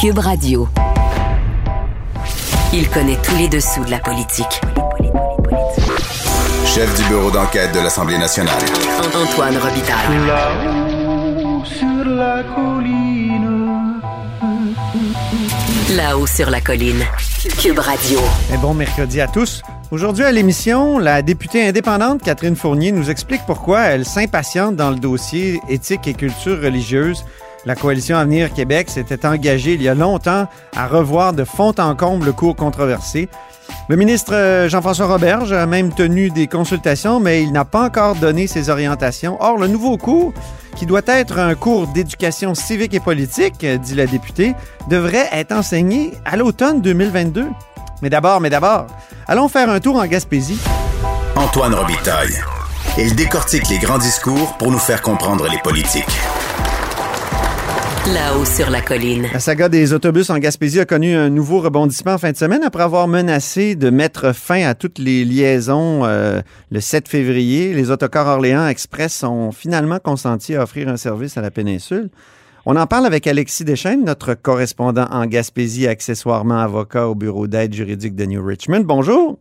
Cube 0.00 0.18
Radio. 0.18 0.68
Il 2.72 2.88
connaît 2.88 3.18
tous 3.22 3.36
les 3.36 3.48
dessous 3.48 3.84
de 3.84 3.90
la 3.90 3.98
politique. 3.98 4.60
Chef 6.64 6.96
du 6.96 7.08
bureau 7.08 7.30
d'enquête 7.30 7.72
de 7.74 7.80
l'Assemblée 7.80 8.18
nationale. 8.18 8.62
Antoine 9.14 9.56
Robitaille. 9.56 10.26
Là-haut 10.26 11.64
sur 11.64 12.04
la 12.04 12.42
colline. 12.54 14.00
Là-haut 15.96 16.26
sur 16.26 16.50
la 16.50 16.60
colline. 16.60 17.04
Cube 17.60 17.78
Radio. 17.78 18.20
Un 18.52 18.58
bon 18.58 18.74
mercredi 18.74 19.20
à 19.20 19.26
tous. 19.26 19.62
Aujourd'hui 19.90 20.24
à 20.24 20.30
l'émission, 20.30 20.98
la 20.98 21.20
députée 21.20 21.66
indépendante 21.66 22.22
Catherine 22.22 22.54
Fournier 22.54 22.92
nous 22.92 23.10
explique 23.10 23.42
pourquoi 23.46 23.80
elle 23.80 24.04
s'impatiente 24.04 24.76
dans 24.76 24.90
le 24.90 24.98
dossier 25.00 25.60
éthique 25.68 26.06
et 26.06 26.14
culture 26.14 26.62
religieuse. 26.62 27.24
La 27.66 27.74
coalition 27.74 28.16
Avenir 28.16 28.52
Québec 28.54 28.88
s'était 28.88 29.26
engagée 29.26 29.74
il 29.74 29.82
y 29.82 29.88
a 29.88 29.94
longtemps 29.94 30.48
à 30.74 30.86
revoir 30.86 31.34
de 31.34 31.44
fond 31.44 31.74
en 31.78 31.94
comble 31.94 32.26
le 32.26 32.32
cours 32.32 32.56
controversé. 32.56 33.28
Le 33.88 33.96
ministre 33.96 34.34
euh, 34.34 34.68
Jean-François 34.68 35.06
Roberge 35.06 35.52
a 35.52 35.66
même 35.66 35.92
tenu 35.92 36.30
des 36.30 36.46
consultations, 36.46 37.20
mais 37.20 37.42
il 37.42 37.52
n'a 37.52 37.64
pas 37.64 37.84
encore 37.84 38.14
donné 38.14 38.46
ses 38.46 38.70
orientations. 38.70 39.36
Or, 39.40 39.58
le 39.58 39.66
nouveau 39.66 39.98
cours, 39.98 40.32
qui 40.74 40.86
doit 40.86 41.02
être 41.06 41.38
un 41.38 41.54
cours 41.54 41.86
d'éducation 41.88 42.54
civique 42.54 42.94
et 42.94 43.00
politique, 43.00 43.66
dit 43.66 43.94
la 43.94 44.06
députée, 44.06 44.54
devrait 44.88 45.28
être 45.32 45.52
enseigné 45.52 46.12
à 46.24 46.36
l'automne 46.36 46.80
2022. 46.80 47.46
Mais 48.00 48.10
d'abord, 48.10 48.40
mais 48.40 48.50
d'abord, 48.50 48.86
allons 49.26 49.48
faire 49.48 49.68
un 49.68 49.80
tour 49.80 49.96
en 49.96 50.06
Gaspésie. 50.06 50.60
Antoine 51.36 51.74
Robitaille. 51.74 52.40
Il 52.96 53.14
décortique 53.14 53.68
les 53.68 53.78
grands 53.78 53.98
discours 53.98 54.56
pour 54.56 54.70
nous 54.70 54.78
faire 54.78 55.02
comprendre 55.02 55.46
les 55.48 55.58
politiques. 55.58 56.06
Là-haut 58.06 58.46
sur 58.46 58.70
la 58.70 58.80
colline. 58.80 59.26
La 59.30 59.40
saga 59.40 59.68
des 59.68 59.92
autobus 59.92 60.30
en 60.30 60.38
Gaspésie 60.38 60.80
a 60.80 60.86
connu 60.86 61.14
un 61.14 61.28
nouveau 61.28 61.60
rebondissement 61.60 62.14
en 62.14 62.18
fin 62.18 62.32
de 62.32 62.36
semaine 62.36 62.64
après 62.64 62.82
avoir 62.82 63.06
menacé 63.08 63.76
de 63.76 63.90
mettre 63.90 64.34
fin 64.34 64.66
à 64.66 64.74
toutes 64.74 64.98
les 64.98 65.22
liaisons 65.26 66.06
euh, 66.06 66.40
le 66.70 66.80
7 66.80 67.08
février. 67.08 67.74
Les 67.74 67.90
autocars 67.90 68.26
Orléans 68.26 68.66
Express 68.66 69.22
ont 69.22 69.52
finalement 69.52 69.98
consenti 69.98 70.56
à 70.56 70.62
offrir 70.62 70.88
un 70.88 70.96
service 70.96 71.36
à 71.36 71.42
la 71.42 71.50
péninsule. 71.50 72.08
On 72.64 72.74
en 72.76 72.86
parle 72.86 73.04
avec 73.04 73.26
Alexis 73.26 73.64
Deschênes, 73.64 74.02
notre 74.02 74.32
correspondant 74.32 75.06
en 75.10 75.26
Gaspésie, 75.26 75.86
accessoirement 75.86 76.58
avocat 76.58 77.06
au 77.06 77.14
bureau 77.14 77.48
d'aide 77.48 77.74
juridique 77.74 78.16
de 78.16 78.24
New 78.24 78.42
Richmond. 78.42 78.80
Bonjour. 78.80 79.38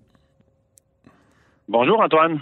Bonjour 1.70 2.02
Antoine. 2.02 2.42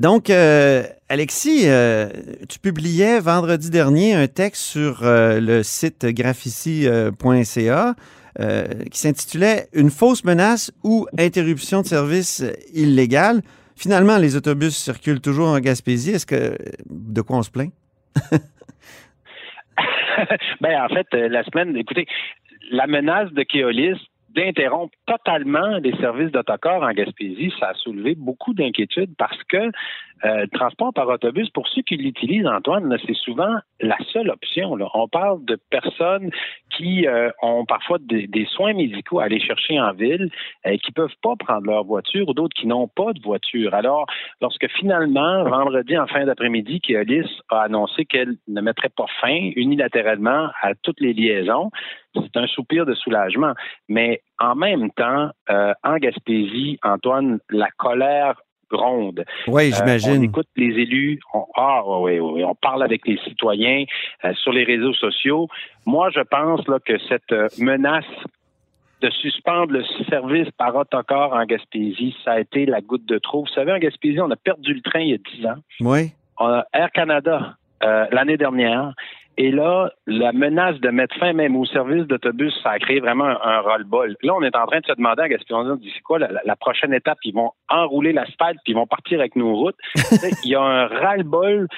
Donc, 0.00 0.30
euh, 0.30 0.82
Alexis, 1.10 1.64
euh, 1.66 2.08
tu 2.48 2.58
publiais 2.58 3.20
vendredi 3.20 3.68
dernier 3.68 4.14
un 4.14 4.28
texte 4.28 4.62
sur 4.62 5.02
euh, 5.02 5.40
le 5.40 5.62
site 5.62 6.06
graphici.ca 6.06 7.94
euh, 8.40 8.64
qui 8.90 8.98
s'intitulait 8.98 9.66
Une 9.74 9.90
fausse 9.90 10.24
menace 10.24 10.72
ou 10.84 11.06
interruption 11.18 11.82
de 11.82 11.86
service 11.86 12.42
illégale. 12.72 13.42
Finalement, 13.76 14.16
les 14.16 14.36
autobus 14.36 14.74
circulent 14.74 15.20
toujours 15.20 15.48
en 15.48 15.60
Gaspésie. 15.60 16.12
Est-ce 16.12 16.24
que 16.24 16.56
de 16.88 17.20
quoi 17.20 17.36
on 17.36 17.42
se 17.42 17.50
plaint? 17.50 17.70
ben 20.62 20.80
en 20.80 20.88
fait, 20.88 21.08
la 21.12 21.44
semaine, 21.44 21.76
écoutez, 21.76 22.06
la 22.70 22.86
menace 22.86 23.30
de 23.32 23.42
Keolis 23.42 24.00
d'interrompre 24.34 24.96
totalement 25.06 25.78
les 25.78 25.94
services 25.96 26.30
d'autocar 26.30 26.82
en 26.82 26.92
Gaspésie, 26.92 27.52
ça 27.58 27.68
a 27.68 27.74
soulevé 27.74 28.14
beaucoup 28.14 28.54
d'inquiétudes 28.54 29.14
parce 29.16 29.42
que 29.44 29.70
euh, 30.24 30.46
transport 30.52 30.92
par 30.92 31.08
autobus, 31.08 31.48
pour 31.50 31.66
ceux 31.68 31.82
qui 31.82 31.96
l'utilisent, 31.96 32.46
Antoine, 32.46 32.96
c'est 33.06 33.16
souvent 33.16 33.54
la 33.80 33.96
seule 34.12 34.30
option. 34.30 34.76
On 34.94 35.08
parle 35.08 35.44
de 35.44 35.58
personnes 35.70 36.30
qui 36.76 37.06
euh, 37.06 37.30
ont 37.42 37.64
parfois 37.64 37.98
des, 38.00 38.46
soins 38.46 38.74
médicaux 38.74 39.20
à 39.20 39.24
aller 39.24 39.40
chercher 39.40 39.80
en 39.80 39.92
ville, 39.92 40.30
et 40.64 40.78
qui 40.78 40.92
peuvent 40.92 41.14
pas 41.22 41.36
prendre 41.36 41.66
leur 41.66 41.84
voiture, 41.84 42.28
ou 42.28 42.34
d'autres 42.34 42.54
qui 42.54 42.66
n'ont 42.66 42.88
pas 42.88 43.12
de 43.12 43.20
voiture. 43.22 43.74
Alors, 43.74 44.06
lorsque 44.40 44.68
finalement, 44.68 45.44
vendredi 45.44 45.96
en 45.96 46.06
fin 46.06 46.24
d'après-midi, 46.24 46.80
Keolis 46.80 47.28
a 47.50 47.62
annoncé 47.62 48.04
qu'elle 48.04 48.36
ne 48.48 48.60
mettrait 48.60 48.90
pas 48.90 49.06
fin 49.20 49.50
unilatéralement 49.56 50.48
à 50.62 50.74
toutes 50.82 51.00
les 51.00 51.12
liaisons, 51.12 51.70
c'est 52.14 52.36
un 52.36 52.46
soupir 52.46 52.86
de 52.86 52.94
soulagement. 52.94 53.54
Mais 53.88 54.22
en 54.38 54.54
même 54.54 54.90
temps, 54.90 55.30
euh, 55.50 55.72
en 55.84 55.96
Gaspésie, 55.96 56.78
Antoine, 56.82 57.38
la 57.50 57.68
colère 57.76 58.40
Oui, 59.46 59.72
j'imagine. 59.72 60.12
Euh, 60.12 60.18
on 60.18 60.22
écoute 60.22 60.48
les 60.56 60.82
élus, 60.82 61.20
on, 61.34 61.44
ah, 61.56 61.82
oui, 62.00 62.18
oui, 62.18 62.44
on 62.44 62.54
parle 62.54 62.82
avec 62.82 63.06
les 63.06 63.18
citoyens 63.18 63.84
euh, 64.24 64.32
sur 64.34 64.52
les 64.52 64.64
réseaux 64.64 64.94
sociaux. 64.94 65.48
Moi, 65.86 66.10
je 66.10 66.20
pense 66.20 66.66
là, 66.68 66.78
que 66.84 66.98
cette 67.08 67.32
euh, 67.32 67.48
menace 67.58 68.04
de 69.02 69.10
suspendre 69.10 69.72
le 69.72 69.84
service 70.08 70.50
par 70.58 70.76
autocar 70.76 71.32
en 71.32 71.44
Gaspésie, 71.44 72.14
ça 72.24 72.32
a 72.32 72.40
été 72.40 72.66
la 72.66 72.80
goutte 72.80 73.06
de 73.06 73.18
trop. 73.18 73.40
Vous 73.42 73.52
savez, 73.52 73.72
en 73.72 73.78
Gaspésie, 73.78 74.20
on 74.20 74.30
a 74.30 74.36
perdu 74.36 74.74
le 74.74 74.82
train 74.82 75.00
il 75.00 75.10
y 75.10 75.14
a 75.14 75.18
10 75.36 75.46
ans. 75.46 75.62
Oui. 75.80 76.12
On 76.38 76.46
a 76.46 76.66
Air 76.72 76.90
Canada 76.92 77.56
l'année 78.12 78.36
dernière. 78.36 78.92
Et 79.36 79.50
là, 79.50 79.90
la 80.06 80.32
menace 80.32 80.78
de 80.80 80.90
mettre 80.90 81.16
fin 81.18 81.32
même 81.32 81.56
au 81.56 81.64
service 81.64 82.06
d'autobus, 82.06 82.52
ça 82.62 82.70
a 82.70 82.78
créé 82.78 83.00
vraiment 83.00 83.24
un, 83.24 83.38
un 83.42 83.60
roll-ball. 83.60 84.16
Là, 84.22 84.34
on 84.34 84.42
est 84.42 84.54
en 84.54 84.66
train 84.66 84.80
de 84.80 84.86
se 84.86 84.92
demander 84.92 85.22
à 85.22 85.28
Gaspésie, 85.28 85.92
c'est 85.94 86.02
quoi 86.02 86.18
la, 86.18 86.28
la, 86.44 86.56
prochaine 86.56 86.92
étape? 86.92 87.18
Ils 87.24 87.34
vont 87.34 87.52
enrouler 87.68 88.12
l'asphalte, 88.12 88.58
puis 88.64 88.72
ils 88.72 88.76
vont 88.76 88.86
partir 88.86 89.20
avec 89.20 89.36
nos 89.36 89.54
routes. 89.54 89.78
Il 90.44 90.50
y 90.50 90.54
a 90.54 90.60
un 90.60 90.86
ras-le-bol 90.86 91.68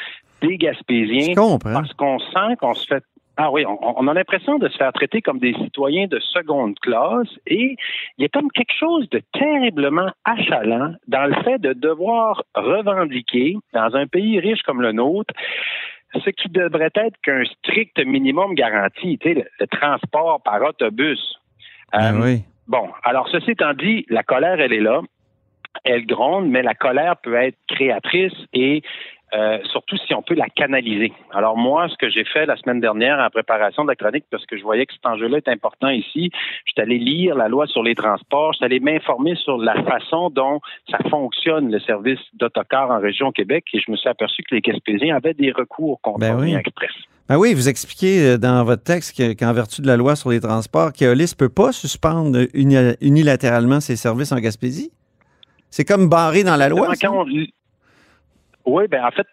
des 0.40 0.56
Gaspésiens 0.56 1.34
parce 1.62 1.92
qu'on 1.92 2.18
sent 2.18 2.56
qu'on 2.60 2.74
se 2.74 2.86
fait 2.86 3.04
ah 3.38 3.50
oui, 3.50 3.64
on, 3.64 3.78
on 3.80 4.08
a 4.08 4.14
l'impression 4.14 4.58
de 4.58 4.68
se 4.68 4.76
faire 4.76 4.92
traiter 4.92 5.22
comme 5.22 5.38
des 5.38 5.54
citoyens 5.54 6.06
de 6.06 6.20
seconde 6.20 6.78
classe 6.80 7.28
et 7.46 7.76
il 8.18 8.22
y 8.22 8.24
a 8.26 8.28
comme 8.28 8.50
quelque 8.50 8.74
chose 8.78 9.08
de 9.08 9.22
terriblement 9.32 10.10
achalant 10.24 10.92
dans 11.08 11.24
le 11.24 11.34
fait 11.42 11.58
de 11.58 11.72
devoir 11.72 12.44
revendiquer 12.54 13.56
dans 13.72 13.96
un 13.96 14.06
pays 14.06 14.38
riche 14.38 14.62
comme 14.62 14.82
le 14.82 14.92
nôtre 14.92 15.32
ce 16.14 16.30
qui 16.30 16.48
devrait 16.48 16.90
être 16.94 17.16
qu'un 17.22 17.44
strict 17.44 17.98
minimum 18.04 18.54
garanti, 18.54 19.18
tu 19.18 19.28
sais, 19.28 19.34
le, 19.34 19.44
le 19.60 19.66
transport 19.66 20.42
par 20.42 20.62
autobus. 20.62 21.36
Ah 21.92 22.10
Euh, 22.12 22.20
oui. 22.22 22.44
Bon, 22.68 22.88
alors 23.02 23.28
ceci 23.28 23.52
étant 23.52 23.74
dit, 23.74 24.06
la 24.08 24.22
colère, 24.22 24.60
elle 24.60 24.72
est 24.72 24.80
là. 24.80 25.00
Elle 25.84 26.06
gronde, 26.06 26.48
mais 26.48 26.62
la 26.62 26.74
colère 26.74 27.16
peut 27.16 27.34
être 27.34 27.58
créatrice 27.66 28.34
et 28.52 28.82
euh, 29.34 29.58
surtout 29.70 29.96
si 29.96 30.14
on 30.14 30.22
peut 30.22 30.34
la 30.34 30.46
canaliser. 30.48 31.12
Alors 31.32 31.56
moi, 31.56 31.88
ce 31.88 31.96
que 31.96 32.10
j'ai 32.10 32.24
fait 32.24 32.46
la 32.46 32.56
semaine 32.56 32.80
dernière 32.80 33.18
en 33.18 33.30
préparation 33.30 33.82
de 33.84 33.88
la 33.88 33.96
chronique, 33.96 34.24
parce 34.30 34.44
que 34.46 34.56
je 34.58 34.62
voyais 34.62 34.84
que 34.86 34.92
cet 34.92 35.06
enjeu-là 35.06 35.38
est 35.38 35.48
important 35.48 35.88
ici, 35.88 36.30
je 36.66 36.72
suis 36.72 36.80
allé 36.80 36.98
lire 36.98 37.34
la 37.34 37.48
loi 37.48 37.66
sur 37.66 37.82
les 37.82 37.94
transports, 37.94 38.52
je 38.52 38.58
suis 38.58 38.64
allé 38.66 38.80
m'informer 38.80 39.34
sur 39.36 39.56
la 39.58 39.82
façon 39.84 40.30
dont 40.30 40.60
ça 40.90 40.98
fonctionne, 41.10 41.70
le 41.70 41.80
service 41.80 42.20
d'autocar 42.34 42.90
en 42.90 43.00
région 43.00 43.32
Québec, 43.32 43.64
et 43.72 43.80
je 43.80 43.90
me 43.90 43.96
suis 43.96 44.08
aperçu 44.08 44.42
que 44.42 44.54
les 44.54 44.60
Gaspésiens 44.60 45.16
avaient 45.16 45.34
des 45.34 45.52
recours 45.52 46.00
contre 46.02 46.20
Ben 46.20 46.38
oui. 46.38 46.54
Express. 46.54 46.90
Ben 47.28 47.38
oui, 47.38 47.54
vous 47.54 47.68
expliquez 47.68 48.20
euh, 48.32 48.36
dans 48.36 48.64
votre 48.64 48.82
texte 48.82 49.16
que- 49.16 49.32
qu'en 49.32 49.52
vertu 49.52 49.80
de 49.80 49.86
la 49.86 49.96
loi 49.96 50.16
sur 50.16 50.30
les 50.30 50.40
transports, 50.40 50.92
Keolis 50.92 51.32
ne 51.34 51.38
peut 51.38 51.48
pas 51.48 51.72
suspendre 51.72 52.38
uni- 52.52 52.96
unilatéralement 53.00 53.80
ses 53.80 53.96
services 53.96 54.32
en 54.32 54.38
Gaspésie? 54.40 54.90
C'est 55.70 55.84
comme 55.84 56.08
barré 56.10 56.42
dans 56.44 56.56
la 56.56 56.68
loi. 56.68 56.88
Quand 57.00 57.22
on 57.22 57.24
Oui, 58.64 58.84
ben 58.88 59.04
en 59.04 59.10
fait, 59.10 59.26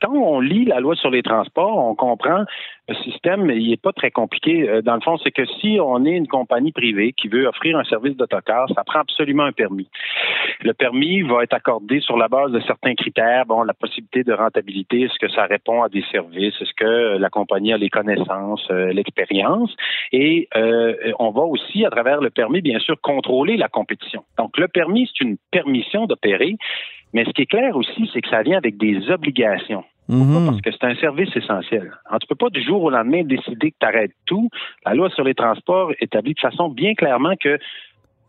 quand 0.00 0.12
on 0.12 0.40
lit 0.40 0.64
la 0.64 0.80
loi 0.80 0.94
sur 0.94 1.10
les 1.10 1.22
transports, 1.22 1.76
on 1.76 1.94
comprend 1.94 2.44
le 2.88 2.94
système, 2.96 3.50
il 3.50 3.70
n'est 3.70 3.76
pas 3.76 3.92
très 3.92 4.10
compliqué. 4.10 4.68
Euh, 4.68 4.82
Dans 4.82 4.94
le 4.94 5.00
fond, 5.00 5.16
c'est 5.18 5.30
que 5.30 5.44
si 5.60 5.78
on 5.80 6.04
est 6.04 6.12
une 6.16 6.26
compagnie 6.26 6.72
privée 6.72 7.12
qui 7.12 7.28
veut 7.28 7.46
offrir 7.46 7.78
un 7.78 7.84
service 7.84 8.16
d'autocar, 8.16 8.68
ça 8.74 8.82
prend 8.84 9.00
absolument 9.00 9.44
un 9.44 9.52
permis. 9.52 9.88
Le 10.62 10.72
permis 10.72 11.22
va 11.22 11.44
être 11.44 11.54
accordé 11.54 12.00
sur 12.00 12.16
la 12.16 12.28
base 12.28 12.50
de 12.50 12.60
certains 12.60 12.94
critères. 12.94 13.46
Bon, 13.46 13.62
la 13.62 13.74
possibilité 13.74 14.24
de 14.24 14.32
rentabilité, 14.32 15.02
est-ce 15.02 15.18
que 15.18 15.28
ça 15.28 15.46
répond 15.46 15.82
à 15.82 15.88
des 15.88 16.04
services, 16.10 16.54
est-ce 16.60 16.74
que 16.76 17.16
la 17.18 17.30
compagnie 17.30 17.72
a 17.72 17.78
les 17.78 17.90
connaissances, 17.90 18.66
euh, 18.70 18.92
l'expérience, 18.92 19.74
et 20.12 20.48
euh, 20.56 21.12
on 21.18 21.30
va 21.30 21.42
aussi, 21.42 21.84
à 21.84 21.90
travers 21.90 22.20
le 22.20 22.30
permis, 22.30 22.60
bien 22.60 22.80
sûr, 22.80 23.00
contrôler 23.00 23.56
la 23.56 23.68
compétition. 23.68 24.24
Donc, 24.36 24.58
le 24.58 24.68
permis, 24.68 25.08
c'est 25.12 25.24
une 25.24 25.36
permission 25.50 26.06
d'opérer. 26.06 26.56
Mais 27.12 27.24
ce 27.24 27.30
qui 27.30 27.42
est 27.42 27.46
clair 27.46 27.76
aussi, 27.76 28.08
c'est 28.12 28.20
que 28.20 28.28
ça 28.28 28.42
vient 28.42 28.58
avec 28.58 28.76
des 28.76 29.10
obligations. 29.10 29.84
Mhm. 30.08 30.46
Parce 30.46 30.60
que 30.60 30.70
c'est 30.72 30.84
un 30.84 30.94
service 30.96 31.34
essentiel. 31.36 31.92
Alors, 32.06 32.18
tu 32.18 32.26
peux 32.26 32.34
pas 32.34 32.50
du 32.50 32.62
jour 32.62 32.82
au 32.82 32.90
lendemain 32.90 33.22
décider 33.22 33.70
que 33.70 33.76
tu 33.80 33.86
arrêtes 33.86 34.14
tout. 34.26 34.48
La 34.84 34.94
loi 34.94 35.08
sur 35.10 35.22
les 35.22 35.34
transports 35.34 35.92
établit 36.00 36.34
de 36.34 36.40
façon 36.40 36.68
bien 36.68 36.94
clairement 36.94 37.34
que 37.40 37.58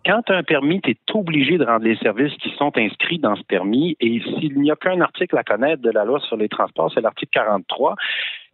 quand 0.05 0.21
tu 0.25 0.33
as 0.33 0.37
un 0.37 0.43
permis, 0.43 0.81
tu 0.81 0.91
es 0.91 0.97
obligé 1.13 1.57
de 1.57 1.65
rendre 1.65 1.85
les 1.85 1.95
services 1.97 2.33
qui 2.37 2.51
sont 2.57 2.71
inscrits 2.75 3.19
dans 3.19 3.35
ce 3.35 3.43
permis. 3.43 3.97
Et 3.99 4.19
s'il 4.21 4.59
n'y 4.59 4.71
a 4.71 4.75
qu'un 4.75 5.01
article 5.01 5.37
à 5.37 5.43
connaître 5.43 5.81
de 5.81 5.91
la 5.91 6.05
loi 6.05 6.19
sur 6.21 6.37
les 6.37 6.49
transports, 6.49 6.91
c'est 6.93 7.01
l'article 7.01 7.31
43 7.33 7.95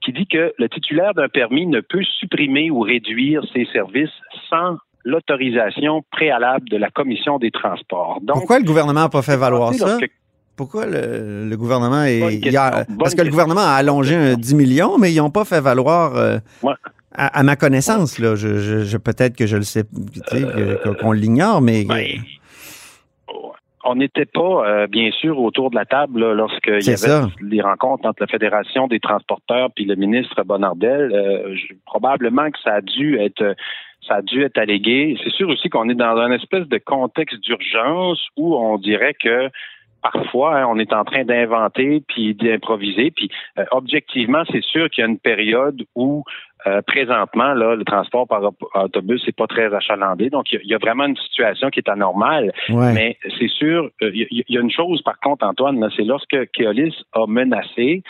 qui 0.02 0.14
dit 0.14 0.28
que 0.28 0.54
le 0.58 0.70
titulaire 0.70 1.14
d'un 1.14 1.28
permis 1.28 1.66
ne 1.66 1.80
peut 1.80 2.04
supprimer 2.04 2.70
ou 2.70 2.82
réduire 2.82 3.44
ses 3.54 3.66
services 3.74 4.14
sans 4.50 4.78
l'autorisation 5.08 6.04
préalable 6.12 6.68
de 6.70 6.78
la 6.78 6.90
commission 6.90 7.40
des 7.40 7.52
transports. 7.52 8.20
Donc, 8.22 8.38
Pourquoi 8.38 8.60
le 8.60 8.66
gouvernement 8.66 9.02
n'a 9.02 9.10
pas 9.10 9.22
fait 9.22 9.38
valoir 9.38 9.74
ça? 9.74 9.98
Pourquoi 10.56 10.86
le, 10.88 11.48
le 11.50 11.56
gouvernement 11.58 12.04
est. 12.04 12.40
Il 12.44 12.58
a- 12.58 12.84
parce 13.00 13.14
que 13.16 13.22
le 13.22 13.30
gouvernement 13.30 13.62
a 13.62 13.74
allongé 13.76 14.16
un 14.16 14.34
10 14.36 14.56
millions, 14.56 14.98
mais 14.98 15.14
ils 15.14 15.18
n'ont 15.18 15.30
pas 15.30 15.46
fait 15.46 15.62
valoir. 15.62 16.16
euh, 16.16 16.40
Ouais. 16.64 16.74
à, 17.14 17.40
à 17.40 17.44
ma 17.44 17.56
connaissance, 17.56 18.18
là, 18.20 18.36
je, 18.36 18.58
je- 18.58 18.84
je- 18.84 18.98
peut-être 18.98 19.36
que 19.36 19.46
je 19.48 19.56
le 19.58 19.64
sais, 19.64 19.84
que- 19.84 20.94
qu'on 21.00 21.12
l'ignore, 21.12 21.62
mais. 21.62 21.86
Ben, 21.86 22.06
on 23.90 23.96
n'était 23.96 24.26
pas, 24.26 24.68
euh, 24.68 24.88
bien 24.88 25.12
sûr, 25.12 25.40
autour 25.40 25.70
de 25.70 25.76
la 25.76 25.86
table 25.86 26.34
lorsqu'il 26.34 26.74
y 26.84 26.90
avait 26.90 26.98
ça. 26.98 27.30
les 27.42 27.62
rencontres 27.62 28.06
entre 28.06 28.22
la 28.24 28.28
Fédération 28.28 28.88
des 28.88 29.00
transporteurs 29.00 29.70
puis 29.74 29.86
le 29.86 29.96
ministre 29.96 30.44
Bonardel. 30.44 31.12
Euh, 31.14 31.56
je- 31.56 31.74
probablement 31.86 32.50
que 32.52 32.58
ça 32.66 32.74
a 32.76 32.82
dû 32.82 33.18
être 33.18 33.56
ça 34.08 34.16
a 34.16 34.22
dû 34.22 34.44
être 34.44 34.58
allégué. 34.58 35.18
C'est 35.24 35.32
sûr 35.32 35.50
aussi 35.50 35.70
qu'on 35.70 35.90
est 35.90 35.96
dans 35.96 36.18
un 36.18 36.32
espèce 36.32 36.68
de 36.68 36.78
contexte 36.78 37.40
d'urgence 37.42 38.26
où 38.38 38.56
on 38.56 38.78
dirait 38.78 39.14
que 39.14 39.50
parfois, 40.02 40.58
hein, 40.60 40.68
on 40.70 40.78
est 40.80 40.94
en 40.94 41.04
train 41.04 41.24
d'inventer 41.26 42.04
puis 42.08 42.34
d'improviser. 42.36 43.12
Puis 43.12 43.30
euh, 43.58 43.66
objectivement, 43.72 44.44
c'est 44.52 44.64
sûr 44.64 44.90
qu'il 44.90 45.04
y 45.04 45.08
a 45.08 45.10
une 45.10 45.20
période 45.20 45.84
où 45.96 46.24
euh, 46.66 46.82
présentement, 46.82 47.54
là, 47.54 47.76
le 47.76 47.86
transport 47.86 48.28
par 48.28 48.42
autobus 48.76 49.26
n'est 49.26 49.34
pas 49.34 49.48
très 49.48 49.74
achalandé. 49.74 50.30
Donc, 50.30 50.52
il 50.52 50.56
y 50.56 50.58
a- 50.58 50.62
il 50.64 50.70
y, 50.70 50.74
a 50.74 50.78
vraiment 50.80 51.06
une 51.06 51.16
situation 51.16 51.70
qui 51.70 51.80
est 51.80 51.90
anormale. 51.90 52.52
Ouais. 52.70 52.94
Mais 52.94 53.18
c'est 53.40 53.48
sûr, 53.50 53.90
euh, 54.02 54.12
il 54.14 54.44
y, 54.50 54.58
a 54.58 54.62
une 54.62 54.72
chose, 54.72 55.02
par 55.02 55.20
contre, 55.20 55.46
Antoine, 55.46 55.88
c'est 55.96 56.04
lorsque 56.04 56.36
Keolis 56.52 56.96
a 57.14 57.26
menacé 57.28 58.04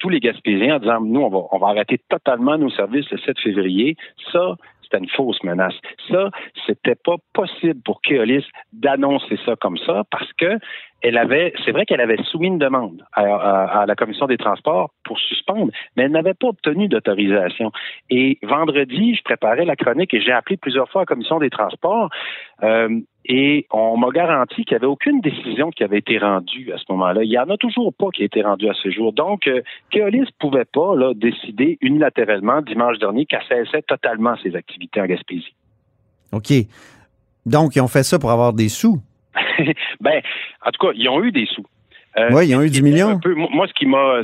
tous 0.00 0.08
les 0.08 0.18
Gaspésiens 0.18 0.76
en 0.76 0.78
disant, 0.80 1.00
nous, 1.00 1.20
on 1.20 1.28
va, 1.28 1.38
on 1.52 1.58
va 1.58 1.68
arrêter 1.68 1.98
totalement 2.08 2.58
nos 2.58 2.70
services 2.70 3.08
le 3.12 3.18
7 3.18 3.38
février. 3.38 3.96
Ça, 4.32 4.56
c'était 4.92 5.02
une 5.02 5.10
fausse 5.10 5.42
menace. 5.42 5.74
Ça, 6.10 6.30
c'était 6.66 6.94
pas 6.94 7.16
possible 7.32 7.80
pour 7.82 8.00
Keolis 8.02 8.44
d'annoncer 8.72 9.38
ça 9.44 9.56
comme 9.56 9.78
ça 9.78 10.04
parce 10.10 10.32
que 10.34 10.58
elle 11.02 11.18
avait, 11.18 11.52
c'est 11.64 11.72
vrai 11.72 11.84
qu'elle 11.84 12.00
avait 12.00 12.22
soumis 12.30 12.46
une 12.46 12.58
demande 12.58 13.04
à, 13.12 13.84
la 13.86 13.94
commission 13.94 14.26
des 14.26 14.36
transports 14.36 14.90
pour 15.04 15.18
suspendre, 15.18 15.72
mais 15.96 16.04
elle 16.04 16.12
n'avait 16.12 16.34
pas 16.34 16.48
obtenu 16.48 16.88
d'autorisation. 16.88 17.72
Et 18.10 18.38
vendredi, 18.42 19.14
je 19.14 19.22
préparais 19.22 19.64
la 19.64 19.76
chronique 19.76 20.14
et 20.14 20.20
j'ai 20.20 20.32
appelé 20.32 20.56
plusieurs 20.56 20.88
fois 20.88 21.00
à 21.00 21.02
la 21.02 21.06
commission 21.06 21.38
des 21.38 21.50
transports 21.50 22.08
euh, 22.62 23.00
et 23.24 23.66
on 23.70 23.96
m'a 23.96 24.10
garanti 24.10 24.64
qu'il 24.64 24.72
n'y 24.72 24.76
avait 24.76 24.86
aucune 24.86 25.20
décision 25.20 25.70
qui 25.70 25.84
avait 25.84 25.98
été 25.98 26.18
rendue 26.18 26.72
à 26.72 26.78
ce 26.78 26.84
moment-là. 26.90 27.22
Il 27.22 27.30
n'y 27.30 27.38
en 27.38 27.48
a 27.50 27.56
toujours 27.56 27.92
pas 27.94 28.10
qui 28.12 28.22
a 28.22 28.24
été 28.24 28.42
rendue 28.42 28.68
à 28.68 28.74
ce 28.74 28.90
jour. 28.90 29.12
Donc, 29.12 29.46
euh, 29.46 29.62
Keolis 29.90 30.20
ne 30.20 30.26
pouvait 30.38 30.64
pas 30.64 30.96
là, 30.96 31.14
décider 31.14 31.78
unilatéralement 31.80 32.62
dimanche 32.62 32.98
dernier 32.98 33.26
qu'elle 33.26 33.42
cessait 33.48 33.82
totalement 33.82 34.34
ses 34.42 34.56
activités 34.56 35.00
en 35.00 35.06
Gaspésie. 35.06 35.54
OK. 36.32 36.52
Donc, 37.46 37.76
ils 37.76 37.80
ont 37.80 37.88
fait 37.88 38.02
ça 38.02 38.18
pour 38.18 38.30
avoir 38.30 38.52
des 38.52 38.68
sous. 38.68 39.00
ben, 40.00 40.20
en 40.64 40.70
tout 40.70 40.86
cas, 40.86 40.92
ils 40.94 41.08
ont 41.08 41.22
eu 41.22 41.32
des 41.32 41.46
sous. 41.46 41.64
Euh, 42.18 42.28
Oui, 42.32 42.48
ils 42.48 42.56
ont 42.56 42.62
eu 42.62 42.68
ce 42.68 42.72
qui 42.74 42.82
10 42.82 42.88
était 42.88 42.90
millions. 43.04 43.18
peu- 43.20 43.34
moi, 43.34 43.66
ce 43.66 43.72
qui 43.72 43.86
m'a. 43.86 44.20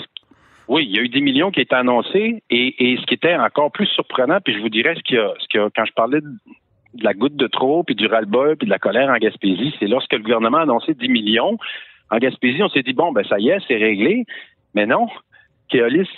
Oui, 0.68 0.84
il 0.84 0.94
y 0.94 0.98
a 0.98 1.02
eu 1.02 1.08
10 1.08 1.22
millions 1.22 1.50
qui 1.50 1.60
étaient 1.60 1.74
annoncés 1.74 2.42
et, 2.50 2.92
et 2.92 2.96
ce 2.98 3.06
qui 3.06 3.14
était 3.14 3.34
encore 3.36 3.72
plus 3.72 3.86
surprenant, 3.86 4.38
puis 4.44 4.52
je 4.54 4.58
vous 4.58 4.68
dirais 4.68 4.94
ce 4.96 5.00
qu'il 5.02 5.16
y 5.16 5.18
a, 5.18 5.32
ce 5.38 5.46
qu'il 5.48 5.60
y 5.60 5.62
a- 5.62 5.70
quand 5.74 5.86
je 5.86 5.92
parlais 5.92 6.20
de, 6.20 6.26
de 6.26 7.04
la 7.04 7.14
goutte 7.14 7.36
de 7.36 7.46
trop, 7.46 7.82
puis 7.84 7.94
du 7.94 8.06
ras-le-bol, 8.06 8.56
puis 8.58 8.66
de 8.66 8.70
la 8.70 8.78
colère 8.78 9.08
en 9.08 9.16
Gaspésie, 9.16 9.74
c'est 9.78 9.86
lorsque 9.86 10.12
le 10.12 10.18
gouvernement 10.18 10.58
a 10.58 10.62
annoncé 10.62 10.92
10 10.92 11.08
millions. 11.08 11.56
En 12.10 12.18
Gaspésie, 12.18 12.62
on 12.62 12.68
s'est 12.68 12.82
dit, 12.82 12.92
bon, 12.92 13.12
ben 13.12 13.24
ça 13.24 13.38
y 13.38 13.48
est, 13.48 13.58
c'est 13.66 13.76
réglé. 13.76 14.24
Mais 14.74 14.84
non, 14.84 15.08
Keolis 15.70 16.08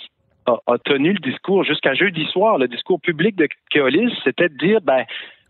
a, 0.45 0.57
a 0.67 0.77
tenu 0.79 1.13
le 1.13 1.19
discours 1.19 1.63
jusqu'à 1.63 1.93
jeudi 1.93 2.25
soir. 2.25 2.57
Le 2.57 2.67
discours 2.67 2.99
public 2.99 3.37
de 3.37 3.47
Keolis, 3.69 4.13
c'était 4.25 4.49
de 4.49 4.57
dire, 4.57 4.81
ben, 4.81 5.05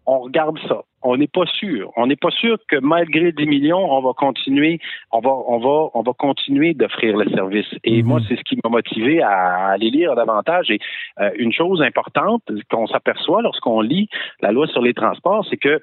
on 0.06 0.20
regarde 0.20 0.60
ça. 0.68 0.82
On 1.04 1.18
n'est 1.18 1.28
pas 1.28 1.46
sûr. 1.46 1.92
On 1.96 2.08
n'est 2.08 2.16
pas 2.16 2.30
sûr 2.32 2.58
que 2.68 2.78
malgré 2.78 3.32
10 3.32 3.46
millions, 3.48 3.92
on 3.92 4.02
va 4.02 4.14
continuer, 4.14 4.80
on 5.12 5.20
va, 5.20 5.32
on 5.48 5.60
va, 5.60 5.90
on 5.94 6.02
va 6.02 6.14
continuer 6.14 6.74
d'offrir 6.74 7.18
le 7.18 7.30
service. 7.30 7.68
Et 7.84 8.02
Mhm. 8.04 8.08
moi, 8.08 8.20
c'est 8.28 8.36
ce 8.36 8.44
qui 8.44 8.58
m'a 8.64 8.70
motivé 8.70 9.22
à 9.22 9.68
aller 9.70 9.90
lire 9.90 10.16
davantage. 10.16 10.70
Et 10.70 10.80
euh, 11.20 11.32
une 11.38 11.52
chose 11.54 11.82
importante 11.82 12.44
qu'on 12.70 12.88
s'aperçoit 12.88 13.42
lorsqu'on 13.42 13.82
lit 13.82 14.10
la 14.42 14.52
loi 14.52 14.68
sur 14.68 14.82
les 14.82 14.94
transports, 14.94 15.46
c'est 15.50 15.58
que 15.58 15.82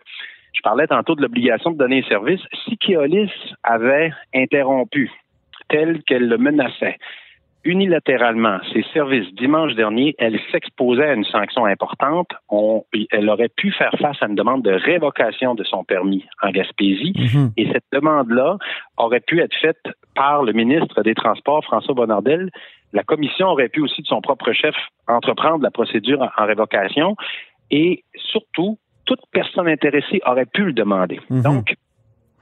je 0.53 0.61
parlais 0.63 0.87
tantôt 0.87 1.15
de 1.15 1.23
l'obligation 1.23 1.71
de 1.71 1.77
donner 1.79 2.03
un 2.05 2.09
service. 2.09 2.41
Si 2.65 2.77
Keolis 2.79 3.31
avait 3.63 4.13
interrompu 4.35 5.11
tel 5.69 6.03
qu'elle 6.05 6.29
le 6.29 6.39
menaçait, 6.39 6.97
unilatéralement 7.65 8.59
ses 8.73 8.85
services 8.95 9.33
dimanche 9.35 9.75
dernier, 9.75 10.15
elle 10.19 10.39
s'exposait 10.53 11.09
à 11.09 11.15
une 11.15 11.25
sanction 11.25 11.65
importante. 11.65 12.29
On- 12.49 12.85
elle 13.11 13.29
aurait 13.29 13.51
pu 13.55 13.73
faire 13.73 13.95
face 14.01 14.17
à 14.23 14.27
une 14.27 14.35
demande 14.35 14.63
de 14.63 14.71
révocation 14.73 15.55
de 15.55 15.65
son 15.65 15.85
permis 15.85 16.25
en 16.43 16.51
Gaspésie. 16.51 17.13
Mhm. 17.17 17.51
Et 17.57 17.67
cette 17.73 17.85
demande-là 17.93 18.57
aurait 18.97 19.21
pu 19.21 19.41
être 19.41 19.55
faite 19.61 19.83
par 20.15 20.43
le 20.43 20.53
ministre 20.53 21.03
des 21.03 21.15
Transports, 21.15 21.65
François 21.65 21.95
Bonnardel. 21.95 22.51
La 22.93 23.03
commission 23.03 23.49
aurait 23.49 23.69
pu 23.69 23.83
aussi, 23.83 24.03
de 24.03 24.07
son 24.07 24.21
propre 24.21 24.53
chef, 24.53 24.75
entreprendre 25.07 25.63
la 25.63 25.71
procédure 25.71 26.23
en, 26.23 26.31
en 26.43 26.47
révocation. 26.47 27.17
Et 27.71 28.05
surtout, 28.17 28.79
toute 29.05 29.21
personne 29.33 29.69
intéressée 29.69 30.21
aurait 30.27 30.47
pu 30.47 30.65
le 30.65 30.73
demander. 30.73 31.21
Mhm. 31.29 31.43
Donc, 31.43 31.75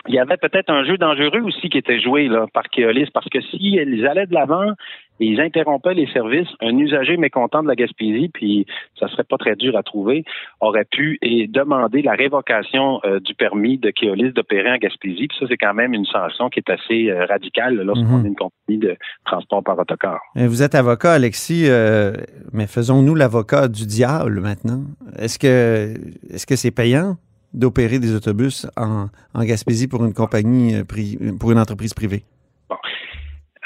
il 0.09 0.15
y 0.15 0.19
avait 0.19 0.37
peut-être 0.37 0.71
un 0.71 0.85
jeu 0.85 0.97
dangereux 0.99 1.41
aussi 1.43 1.69
qui 1.69 1.79
était 1.79 2.01
joué 2.01 2.29
là, 2.29 2.47
par 2.53 2.65
Keolis, 2.65 3.09
parce 3.13 3.29
que 3.29 3.41
s'ils 3.41 4.07
allaient 4.07 4.27
de 4.27 4.35
l'avant 4.35 4.73
et 5.19 5.25
ils 5.27 5.41
interrompaient 5.41 5.95
les 5.95 6.07
services, 6.13 6.49
un 6.61 6.77
usager 6.77 7.17
mécontent 7.17 7.63
de 7.63 7.69
la 7.69 7.75
Gaspésie, 7.75 8.29
puis 8.33 8.67
ça 9.01 9.09
serait 9.09 9.25
pas 9.25 9.39
très 9.39 9.57
dur 9.57 9.75
à 9.77 9.83
trouver, 9.83 10.25
aurait 10.61 10.85
pu 10.85 11.19
et 11.23 11.47
demander 11.49 12.03
la 12.03 12.13
révocation 12.13 13.01
euh, 13.07 13.19
du 13.21 13.35
permis 13.35 13.79
de 13.79 13.91
Keolis 13.91 14.33
d'opérer 14.33 14.71
en 14.73 14.77
Gaspésie. 14.77 15.27
Puis 15.29 15.39
ça, 15.41 15.47
c'est 15.49 15.57
quand 15.57 15.73
même 15.75 15.95
une 15.95 16.05
sanction 16.05 16.51
qui 16.51 16.61
est 16.61 16.71
assez 16.71 17.11
euh, 17.11 17.25
radicale 17.25 17.77
lorsqu'on 17.77 18.19
Mhm. 18.19 18.25
est 18.27 18.29
une 18.29 18.37
compagnie 18.37 18.79
de 18.79 18.97
transport 19.25 19.63
par 19.65 19.79
autocar. 19.79 20.21
Et 20.37 20.47
Vous 20.47 20.63
êtes 20.63 20.75
avocat, 20.75 21.13
Alexis, 21.13 21.65
euh, 21.67 22.13
mais 22.53 22.67
faisons-nous 22.67 23.15
l'avocat 23.15 23.69
du 23.69 23.87
diable 23.87 24.41
maintenant. 24.41 24.83
Est-ce 25.19 25.39
que 25.39 25.95
est-ce 26.33 26.47
que 26.47 26.57
c'est 26.57 26.71
payant? 26.75 27.17
D'opérer 27.57 27.99
des 27.99 28.15
autobus 28.15 28.67
en, 28.77 29.07
en 29.35 29.45
Gaspésie 29.45 29.89
pour 29.89 30.05
une 30.05 30.15
compagnie, 30.15 30.75
euh, 30.77 30.83
pri- 30.85 31.37
pour 31.39 31.51
une 31.51 31.59
entreprise 31.59 31.95
privée? 31.95 32.23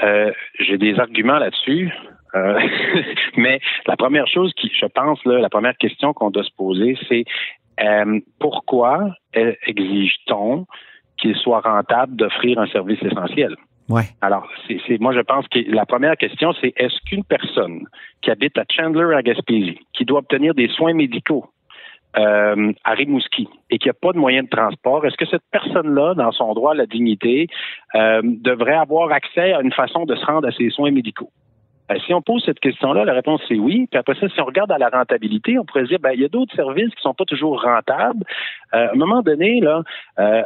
Euh, 0.03 0.33
J'ai 0.59 0.79
des 0.79 0.99
arguments 0.99 1.39
là-dessus. 1.39 1.93
Euh, 2.35 2.59
mais 3.37 3.61
la 3.87 3.97
première 3.97 4.27
chose 4.29 4.53
qui, 4.57 4.71
je 4.79 4.87
pense, 4.87 5.19
là, 5.25 5.39
la 5.41 5.49
première 5.51 5.77
question 5.77 6.13
qu'on 6.13 6.31
doit 6.31 6.45
se 6.45 6.55
poser, 6.57 6.97
c'est 7.09 7.25
euh, 7.83 8.21
pourquoi 8.39 9.11
euh, 9.37 9.53
exige-t-on 9.67 10.67
qu'il 11.21 11.35
soit 11.37 11.61
rentable 11.61 12.17
d'offrir 12.17 12.59
un 12.59 12.67
service 12.69 13.03
essentiel? 13.03 13.55
Ouais. 13.89 14.05
Alors, 14.21 14.49
c'est- 14.69 15.01
moi, 15.01 15.13
je 15.13 15.21
pense 15.21 15.47
que 15.49 15.59
la 15.69 15.85
première 15.85 16.17
question, 16.17 16.53
c'est 16.61 16.73
est-ce 16.77 16.95
qu'une 17.07 17.25
personne 17.25 17.81
qui 18.23 18.31
habite 18.31 18.57
à 18.57 18.65
Chandler, 18.71 19.15
à 19.17 19.23
Gaspésie, 19.23 19.81
qui 19.93 20.05
doit 20.05 20.21
obtenir 20.21 20.55
des 20.55 20.69
soins 20.69 20.95
médicaux 20.95 21.45
euh, 22.17 22.73
à 22.85 22.93
Rimouski 22.95 23.49
et 23.71 23.79
qui 23.79 23.89
n'a 23.89 23.95
pas 23.95 24.13
de 24.13 24.19
moyen 24.19 24.43
de 24.43 24.49
transport, 24.49 25.07
est-ce 25.07 25.17
que 25.17 25.27
cette 25.27 25.45
personne-là, 25.53 26.15
dans 26.15 26.33
son 26.33 26.55
droit 26.55 26.73
à 26.73 26.75
la 26.75 26.87
dignité, 26.87 27.47
euh, 27.95 28.21
devrait 28.25 28.75
avoir 28.75 29.13
accès 29.13 29.53
à 29.53 29.61
une 29.61 29.73
façon 29.73 30.07
de 30.07 30.17
se 30.17 30.25
rendre 30.25 30.49
à 30.49 30.53
ses 30.53 30.71
soins 30.71 30.91
médicaux? 30.91 31.31
Euh, 31.91 31.95
si 32.05 32.13
on 32.13 32.21
pose 32.21 32.43
cette 32.45 32.59
question-là, 32.59 33.05
la 33.05 33.13
réponse 33.13 33.41
c'est 33.47 33.59
oui. 33.59 33.87
Puis 33.89 33.99
après 33.99 34.15
ça, 34.17 34.29
si 34.29 34.41
on 34.41 34.45
regarde 34.45 34.73
à 34.73 34.79
la 34.79 34.89
rentabilité, 34.89 35.57
on 35.59 35.65
pourrait 35.65 35.85
dire, 35.85 36.01
ben, 36.01 36.11
il 36.13 36.21
y 36.21 36.25
a 36.25 36.29
d'autres 36.29 36.55
services 36.57 36.93
qui 36.95 37.03
sont 37.03 37.15
pas 37.15 37.25
toujours 37.25 37.63
rentables. 37.63 38.25
Euh, 38.75 38.89
à 38.89 38.93
un 38.93 38.97
moment 38.97 39.23
donné, 39.23 39.61
là, 39.61 39.83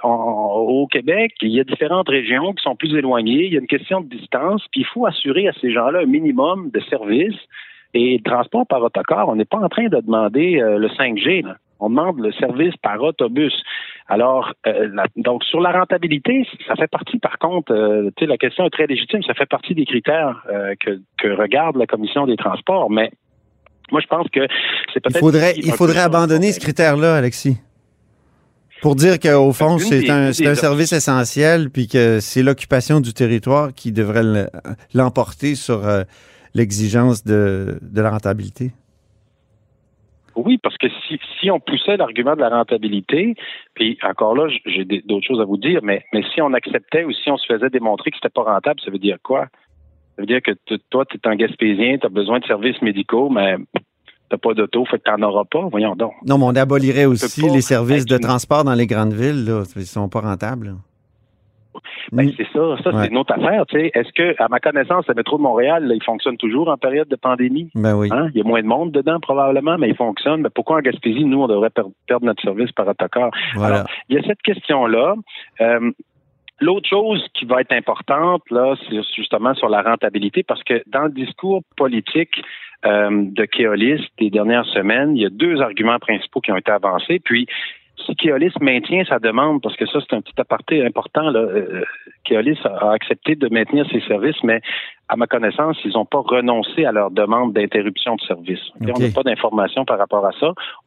au 0.03 0.87
Québec, 0.87 1.33
il 1.41 1.51
y 1.51 1.61
a 1.61 1.65
différentes 1.65 2.11
régions 2.11 2.53
qui 2.53 2.63
sont 2.63 2.77
plus 2.77 2.95
éloignées. 2.95 3.45
Il 3.45 3.53
y 3.55 3.57
a 3.57 3.61
une 3.61 3.67
question 3.67 4.03
de 4.03 4.09
distance. 4.09 4.63
Puis 4.71 4.83
il 4.83 4.87
faut 4.87 5.07
assurer 5.07 5.49
à 5.49 5.53
ces 5.63 5.73
gens-là 5.73 6.01
un 6.01 6.07
minimum 6.07 6.71
de 6.71 6.81
services. 6.81 7.41
Et 7.95 8.19
le 8.19 8.23
transport 8.29 8.67
par 8.67 8.83
autocar, 8.83 9.29
on 9.29 9.37
n'est 9.37 9.45
pas 9.45 9.59
en 9.59 9.69
train 9.69 9.87
de 9.89 10.01
demander 10.01 10.61
euh, 10.61 10.79
le 10.79 10.89
5G. 10.89 11.45
Là. 11.45 11.57
On 11.81 11.89
demande 11.89 12.19
le 12.21 12.33
service 12.33 12.75
par 12.83 13.01
autobus. 13.03 13.53
Alors, 14.09 14.53
euh, 14.67 14.89
la- 14.93 15.07
donc 15.17 15.45
sur 15.45 15.61
la 15.61 15.71
rentabilité, 15.73 16.47
ça 16.67 16.75
fait 16.77 16.89
partie, 16.89 17.19
par 17.19 17.39
contre, 17.39 17.73
euh, 17.73 18.11
tu 18.17 18.25
sais, 18.25 18.27
la 18.27 18.37
question 18.37 18.65
est 18.67 18.71
très 18.71 18.87
légitime, 18.87 19.23
ça 19.23 19.35
fait 19.35 19.47
partie 19.47 19.75
des 19.75 19.85
critères 19.87 20.43
euh, 20.53 20.75
que, 20.85 21.01
que 21.19 21.29
regarde 21.29 21.77
la 21.77 21.87
commission 21.87 22.27
des 22.27 22.37
transports, 22.37 22.91
mais 22.91 23.11
moi, 23.93 24.01
je 24.01 24.07
pense 24.07 24.27
que 24.29 24.41
c'est 24.93 24.97
Il 24.97 25.01
peut-être... 25.03 25.19
faudrait, 25.21 25.55
il 25.57 25.73
faudrait 25.73 26.01
abandonner 26.01 26.53
ce 26.53 26.61
critère-là, 26.61 27.17
Alexis. 27.17 27.59
Pour 28.83 28.97
dire 28.97 29.19
qu'au 29.19 29.53
fond, 29.53 29.79
c'est 29.79 30.11
un, 30.11 30.27
un 30.29 30.55
service 30.55 30.93
essentiel, 30.93 31.71
puis 31.71 31.87
que 31.89 32.21
c'est 32.21 32.43
l'occupation 32.43 33.01
du 33.01 33.15
territoire 33.15 33.73
qui 33.73 33.93
devrait 33.93 34.23
le- 34.23 34.49
l'emporter 34.95 35.55
sur 35.55 35.87
l'exigence 36.55 37.25
de, 37.25 37.79
de 37.83 38.01
la 38.01 38.11
rentabilité? 38.11 38.73
Oui, 40.37 40.59
parce 40.59 40.77
que 40.79 40.89
si, 41.07 41.19
si 41.41 41.51
on 41.51 41.61
poussait 41.61 41.97
l'argument 41.97 42.35
de 42.35 42.41
la 42.41 42.49
rentabilité, 42.49 43.35
puis 43.75 43.99
encore 44.03 44.35
là, 44.35 44.49
j'ai 44.67 44.85
d'autres 44.85 45.27
choses 45.27 45.41
à 45.41 45.45
vous 45.45 45.57
dire, 45.57 45.81
mais, 45.83 46.05
mais 46.13 46.23
si 46.35 46.43
on 46.43 46.53
acceptait 46.55 47.05
ou 47.05 47.13
si 47.13 47.31
on 47.31 47.37
se 47.37 47.47
faisait 47.47 47.71
démontrer 47.71 48.11
que 48.11 48.17
c'était 48.17 48.35
pas 48.35 48.43
rentable, 48.43 48.81
ça 48.85 48.91
veut 48.91 48.99
dire 48.99 49.19
quoi? 49.23 49.47
Ça 50.17 50.23
veut 50.23 50.27
dire 50.27 50.43
que 50.43 50.53
toi, 50.91 51.05
tu 51.07 51.17
es 51.17 51.29
un 51.29 51.37
Gaspésien, 51.37 51.99
tu 51.99 52.07
as 52.07 52.09
besoin 52.09 52.41
de 52.41 52.45
services 52.47 52.81
médicaux, 52.83 53.29
mais 53.31 53.57
t'as 54.29 54.39
pas 54.39 54.55
d'auto, 54.55 54.85
fait 54.85 54.99
que 54.99 55.05
t'en 55.05 55.23
auras 55.23 55.45
pas. 55.45 55.69
Voyons 55.71 55.95
donc. 55.95 56.13
Non, 56.27 56.39
mais 56.39 56.45
on 56.47 56.57
abolirait 56.57 57.05
aussi 57.05 57.43
les 57.49 57.61
services 57.61 58.07
de 58.07 58.19
transport 58.19 58.65
dans 58.65 58.75
les 58.75 58.87
grandes 58.87 59.13
villes. 59.13 59.45
Là. 59.45 59.63
Ils 59.77 59.87
sont 59.87 60.09
pas 60.09 60.21
rentables. 60.21 60.75
Ben, 62.13 62.27
Mm. 62.27 62.33
c'est 62.37 62.47
ça, 62.53 62.77
ça, 62.83 62.91
Ouais. 62.91 63.03
c'est 63.05 63.11
une 63.11 63.19
autre 63.19 63.33
affaire, 63.35 63.67
tu 63.67 63.79
sais. 63.79 63.91
Est-ce 63.95 64.13
que, 64.13 64.35
à 64.43 64.49
ma 64.49 64.61
connaissance, 64.61 65.07
le 65.09 65.15
métro 65.15 65.37
de 65.39 65.43
Montréal, 65.43 65.85
là, 65.87 65.95
il 65.95 66.03
fonctionne 66.03 66.37
toujours 66.37 66.69
en 66.69 66.77
période 66.77 67.09
de 67.09 67.17
pandémie? 67.17 67.71
Ben 67.75 67.95
oui. 67.97 68.09
Hein? 68.13 68.29
Il 68.35 68.39
y 68.39 68.41
a 68.41 68.45
moins 68.45 68.63
de 68.63 68.67
monde 68.67 68.93
dedans, 68.93 69.21
probablement, 69.21 69.77
mais 69.79 69.89
il 69.89 69.97
fonctionne. 69.97 70.43
Mais 70.43 70.51
pourquoi 70.55 70.77
en 70.77 70.81
Gaspésie, 70.81 71.25
nous, 71.25 71.43
on 71.43 71.47
devrait 71.49 71.71
per- 71.71 71.83
perdre 72.07 72.27
notre 72.27 72.43
service 72.43 72.73
par 72.73 72.87
autocar? 72.89 73.31
Voilà. 73.55 73.75
Alors, 73.77 73.87
il 74.09 74.17
y 74.17 74.19
a 74.19 74.23
cette 74.23 74.43
question-là. 74.43 75.15
Euh, 75.61 75.91
L'autre 76.61 76.89
chose 76.89 77.21
qui 77.35 77.47
va 77.47 77.61
être 77.63 77.73
importante, 77.73 78.43
là, 78.49 78.77
c'est 78.89 79.03
justement 79.17 79.55
sur 79.55 79.69
la 79.69 79.83
rentabilité, 79.83 80.45
parce 80.45 80.63
que 80.63 80.85
dans 80.87 81.03
le 81.03 81.11
discours 81.11 81.63
politique 81.77 82.41
euh, 82.87 83.09
de 83.11 83.45
Keolis 83.45 84.07
des 84.19 84.31
dernières 84.31 84.65
semaines, 84.67 85.17
il 85.17 85.23
y 85.23 85.27
a 85.27 85.31
deux 85.31 85.61
arguments 85.61 85.99
principaux 85.99 86.41
qui 86.41 86.53
ont 86.53 86.57
été 86.57 86.71
avancés. 86.71 87.19
Puis, 87.19 87.47
si 88.07 88.15
Keolis 88.17 88.53
maintient 88.61 89.05
sa 89.05 89.19
demande, 89.19 89.63
parce 89.63 89.77
que 89.77 89.87
ça, 89.87 89.99
c'est 90.01 90.15
un 90.15 90.21
petit 90.21 90.39
aparté 90.41 90.85
important, 90.85 91.31
là, 91.31 91.41
euh, 91.41 91.85
a 92.31 92.93
accepté 92.93 93.35
de 93.35 93.49
maintenir 93.49 93.89
ses 93.91 94.01
services, 94.01 94.43
mais 94.43 94.61
à 95.09 95.17
ma 95.17 95.27
connaissance, 95.27 95.77
ils 95.85 95.93
n'ont 95.93 96.07
pas 96.07 96.21
renoncé 96.21 96.87
à 96.87 96.93
leur 96.93 97.11
demande 97.11 97.53
d'interruption 97.53 98.17
de 98.17 98.21
service. 98.23 98.61
On 98.81 98.99
n'a 98.99 99.11
pas 99.15 99.23
d'informations 99.23 99.85
par 99.85 99.99
rapport 99.99 100.25
à 100.25 100.33
ça. 100.33 100.47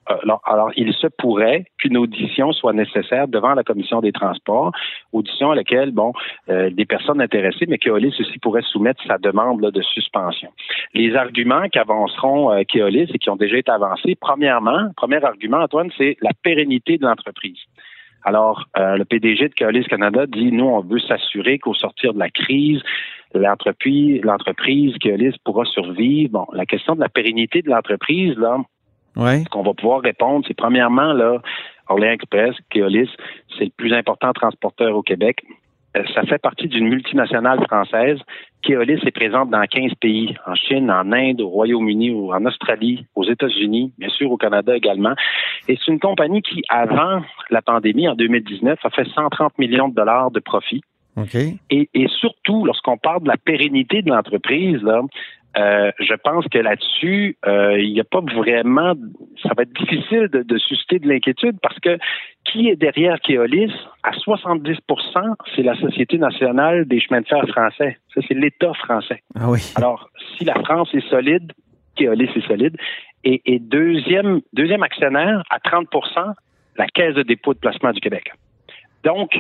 Euh, 0.10 0.16
Alors, 0.24 0.42
alors, 0.46 0.72
il 0.76 0.92
se 0.94 1.08
pourrait 1.08 1.66
qu'une 1.78 1.98
audition 1.98 2.52
soit 2.52 2.74
nécessaire 2.74 3.28
devant 3.28 3.54
la 3.54 3.64
commission 3.64 4.02
des 4.02 4.12
transports, 4.12 4.72
audition 5.14 5.52
à 5.52 5.56
laquelle, 5.56 5.92
bon, 5.92 6.14
euh, 6.50 6.72
des 6.72 6.86
personnes 6.86 7.22
intéressées, 7.22 7.66
mais 7.68 7.78
Keolis 7.78 8.16
aussi 8.20 8.40
pourrait 8.40 8.64
soumettre 8.64 9.04
sa 9.06 9.20
demande 9.20 9.62
là, 9.62 9.70
de 9.70 9.82
suspension. 9.82 10.50
Les 10.96 11.16
arguments 11.16 11.70
qu'avanceront 11.72 12.52
euh, 12.52 12.64
Keolis 12.64 13.12
et 13.14 13.20
qui 13.20 13.30
ont 13.30 13.36
déjà 13.36 13.58
été 13.58 13.72
avancés, 13.72 14.16
premièrement, 14.20 14.90
premier 14.98 15.24
argument, 15.24 15.58
Antoine, 15.58 15.92
c'est 15.96 16.18
la 16.22 16.32
pérennité 16.42 16.98
de 16.98 17.06
l'entreprise. 17.06 17.60
Alors, 18.24 18.66
euh, 18.78 18.98
le 18.98 19.06
PDG 19.06 19.50
de 19.50 19.54
Keolis 19.54 19.86
Canada 19.86 20.26
dit, 20.28 20.52
nous, 20.52 20.66
on 20.66 20.82
veut 20.82 21.00
s'assurer 21.00 21.60
qu'au 21.60 21.74
sortir 21.74 22.14
de 22.14 22.20
la 22.20 22.30
crise, 22.30 22.82
l'entreprise, 23.34 24.22
l'entreprise 24.24 24.96
Keolis 25.00 25.36
pourra 25.44 25.66
survivre. 25.66 26.32
Bon, 26.32 26.46
la 26.54 26.66
question 26.66 26.96
de 26.96 27.00
la 27.00 27.10
pérennité 27.10 27.62
de 27.62 27.70
l'entreprise, 27.70 28.36
là, 28.38 28.58
Ouais. 29.16 29.40
ce 29.44 29.50
qu'on 29.50 29.64
va 29.64 29.74
pouvoir 29.74 30.02
répondre, 30.02 30.46
c'est 30.48 30.56
premièrement, 30.56 31.12
là, 31.14 31.42
Orléans 31.90 32.12
Express, 32.14 32.56
Keolis, 32.70 33.10
c'est 33.58 33.66
le 33.66 33.72
plus 33.76 33.94
important 33.94 34.32
transporteur 34.34 34.96
au 34.96 35.02
Québec. 35.02 35.42
Euh, 35.96 36.04
Ça 36.14 36.22
fait 36.24 36.38
partie 36.38 36.68
d'une 36.68 36.88
multinationale 36.90 37.64
française. 37.66 38.20
Keolis 38.62 39.00
est 39.06 39.12
présente 39.12 39.50
dans 39.50 39.64
15 39.64 39.94
pays, 39.96 40.36
en 40.46 40.54
Chine, 40.54 40.92
en 40.92 41.12
Inde, 41.12 41.42
au 41.42 41.48
Royaume-Uni, 41.48 42.12
en 42.12 42.46
Australie, 42.46 43.06
aux 43.16 43.24
États-Unis, 43.24 43.94
bien 43.98 44.10
sûr 44.10 44.32
au 44.32 44.38
Canada 44.38 44.76
également. 44.76 45.14
Et 45.68 45.78
c'est 45.78 45.92
une 45.92 46.00
compagnie 46.00 46.42
qui, 46.42 46.62
avant 46.70 47.22
la 47.50 47.62
pandémie, 47.62 48.08
en 48.08 48.16
2019, 48.16 48.78
a 48.84 48.90
fait 48.90 49.08
130 49.08 49.58
millions 49.58 49.88
de 49.88 49.96
dollars 49.96 50.30
de 50.30 50.40
profit. 50.40 50.82
Et, 51.70 51.90
et 51.94 52.08
surtout, 52.08 52.66
lorsqu'on 52.66 52.98
parle 52.98 53.24
de 53.24 53.28
la 53.28 53.38
pérennité 53.38 54.02
de 54.02 54.10
l'entreprise, 54.10 54.82
là, 54.84 55.02
euh, 55.58 55.92
je 56.00 56.14
pense 56.14 56.46
que 56.50 56.60
là-dessus, 56.60 57.38
euh, 57.48 57.80
il 57.80 57.92
n'y 57.92 58.00
a 58.00 58.04
pas 58.04 58.22
vraiment, 58.22 58.94
ça 59.42 59.50
va 59.58 59.64
être 59.64 59.74
difficile 59.74 60.28
de, 60.32 60.44
de 60.44 60.58
susciter 60.58 61.00
de 61.00 61.08
l'inquiétude 61.08 61.58
parce 61.62 61.80
que 61.80 61.98
qui 62.44 62.70
est 62.70 62.76
derrière 62.76 63.20
Keolis 63.22 63.74
À 64.04 64.12
70% 64.12 64.78
c'est 65.56 65.64
la 65.64 65.76
Société 65.76 66.18
nationale 66.18 66.86
des 66.86 67.00
chemins 67.00 67.22
de 67.22 67.28
fer 67.28 67.44
français. 67.48 67.98
Ça, 68.14 68.22
c'est 68.28 68.36
l'État 68.36 68.74
français. 68.74 69.24
Ah 69.36 69.50
oui. 69.50 69.60
Alors, 69.76 70.10
si 70.38 70.46
la 70.46 70.54
France 70.56 70.90
est 70.94 71.08
solide, 71.10 71.52
Keolis 71.96 72.30
est 72.36 72.48
solide. 72.48 72.78
Et, 73.24 73.42
et 73.46 73.58
deuxième, 73.60 74.42
deuxième 74.54 74.84
actionnaire, 74.84 75.42
à 75.50 75.58
30% 75.58 76.34
la 76.78 76.86
Caisse 76.86 77.16
de 77.16 77.24
dépôt 77.24 77.56
de 77.56 77.60
placement 77.60 77.92
du 77.92 78.00
Québec. 78.00 78.32
Donc, 79.04 79.32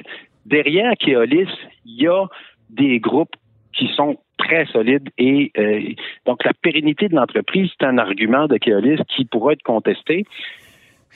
derrière 0.48 0.94
Keolis, 0.98 1.50
il 1.86 2.02
y 2.02 2.08
a 2.08 2.26
des 2.70 3.00
groupes 3.00 3.36
qui 3.74 3.88
sont 3.96 4.18
très 4.38 4.66
solides 4.68 5.10
et 5.18 5.52
euh, 5.58 5.82
donc 6.26 6.44
la 6.44 6.54
pérennité 6.54 7.10
de 7.10 7.16
l'entreprise, 7.16 7.70
c'est 7.78 7.86
un 7.86 7.98
argument 7.98 8.48
de 8.48 8.58
Keolis 8.58 9.02
qui 9.08 9.26
pourra 9.26 9.54
être 9.54 9.64
contesté. 9.64 10.26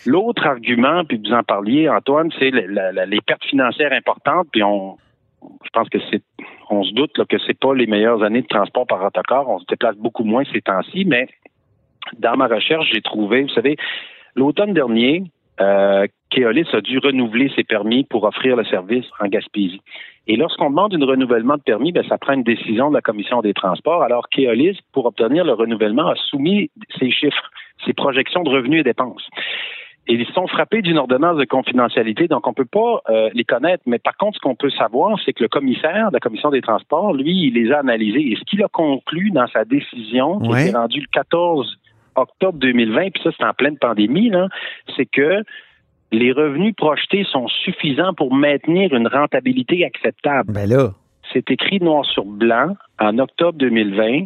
L'autre 0.05 0.45
argument, 0.45 1.03
puis 1.05 1.17
vous 1.17 1.33
en 1.33 1.43
parliez, 1.43 1.87
Antoine, 1.89 2.29
c'est 2.39 2.51
les 2.51 3.21
pertes 3.21 3.45
financières 3.45 3.93
importantes, 3.93 4.47
puis 4.51 4.63
on, 4.63 4.97
je 5.63 5.69
pense 5.73 5.89
que 5.89 5.97
on 6.69 6.83
se 6.83 6.93
doute 6.93 7.17
là, 7.17 7.25
que 7.25 7.37
c'est 7.45 7.57
pas 7.57 7.73
les 7.73 7.87
meilleures 7.87 8.23
années 8.23 8.41
de 8.41 8.47
transport 8.47 8.87
par 8.87 9.03
autocar. 9.03 9.47
On 9.49 9.59
se 9.59 9.65
déplace 9.65 9.95
beaucoup 9.97 10.23
moins 10.23 10.43
ces 10.51 10.61
temps-ci, 10.61 11.05
mais 11.05 11.27
dans 12.17 12.35
ma 12.37 12.47
recherche, 12.47 12.87
j'ai 12.91 13.01
trouvé, 13.01 13.43
vous 13.43 13.49
savez, 13.49 13.75
l'automne 14.35 14.73
dernier, 14.73 15.23
euh, 15.59 16.07
Keolis 16.31 16.67
a 16.73 16.81
dû 16.81 16.97
renouveler 16.97 17.51
ses 17.55 17.63
permis 17.63 18.03
pour 18.05 18.23
offrir 18.23 18.55
le 18.55 18.63
service 18.65 19.05
en 19.19 19.27
Gaspésie. 19.27 19.81
Et 20.27 20.37
lorsqu'on 20.37 20.69
demande 20.69 20.93
un 20.93 21.05
renouvellement 21.05 21.57
de 21.57 21.61
permis, 21.61 21.91
ben, 21.91 22.03
ça 22.07 22.17
prend 22.17 22.33
une 22.33 22.43
décision 22.43 22.89
de 22.89 22.95
la 22.95 23.01
Commission 23.01 23.41
des 23.41 23.53
transports. 23.53 24.01
Alors, 24.01 24.29
Keolis, 24.29 24.79
pour 24.93 25.05
obtenir 25.05 25.43
le 25.43 25.53
renouvellement, 25.53 26.07
a 26.07 26.15
soumis 26.15 26.71
ses 26.99 27.11
chiffres, 27.11 27.51
ses 27.85 27.93
projections 27.93 28.43
de 28.43 28.49
revenus 28.49 28.81
et 28.81 28.83
dépenses. 28.83 29.27
Et 30.07 30.15
ils 30.15 30.25
sont 30.33 30.47
frappés 30.47 30.81
d'une 30.81 30.97
ordonnance 30.97 31.37
de 31.37 31.45
confidentialité, 31.45 32.27
donc 32.27 32.47
on 32.47 32.53
peut 32.53 32.65
pas 32.65 33.01
euh, 33.09 33.29
les 33.33 33.43
connaître. 33.43 33.83
Mais 33.85 33.99
par 33.99 34.17
contre, 34.17 34.37
ce 34.37 34.41
qu'on 34.41 34.55
peut 34.55 34.71
savoir, 34.71 35.19
c'est 35.23 35.33
que 35.33 35.43
le 35.43 35.49
commissaire 35.49 36.09
de 36.09 36.13
la 36.13 36.19
Commission 36.19 36.49
des 36.49 36.61
transports, 36.61 37.13
lui, 37.13 37.47
il 37.47 37.53
les 37.53 37.71
a 37.71 37.79
analysés. 37.79 38.31
Et 38.31 38.35
ce 38.35 38.41
qu'il 38.45 38.63
a 38.63 38.67
conclu 38.67 39.29
dans 39.31 39.47
sa 39.47 39.63
décision, 39.63 40.39
qui 40.39 40.49
Ouais. 40.49 40.67
été 40.67 40.75
rendue 40.75 41.01
le 41.01 41.07
14 41.13 41.77
octobre 42.15 42.57
2020, 42.57 43.11
puis 43.11 43.23
ça, 43.23 43.29
c'est 43.37 43.45
en 43.45 43.53
pleine 43.53 43.77
pandémie, 43.77 44.31
c'est 44.95 45.05
que 45.05 45.43
les 46.11 46.31
revenus 46.31 46.75
projetés 46.75 47.23
sont 47.23 47.47
suffisants 47.47 48.13
pour 48.13 48.33
maintenir 48.33 48.93
une 48.93 49.07
rentabilité 49.07 49.85
acceptable. 49.85 50.51
Ben 50.51 50.69
là. 50.69 50.91
C'est 51.33 51.49
écrit 51.49 51.79
noir 51.79 52.05
sur 52.05 52.25
blanc 52.25 52.75
en 52.99 53.17
octobre 53.19 53.57
2020 53.57 54.25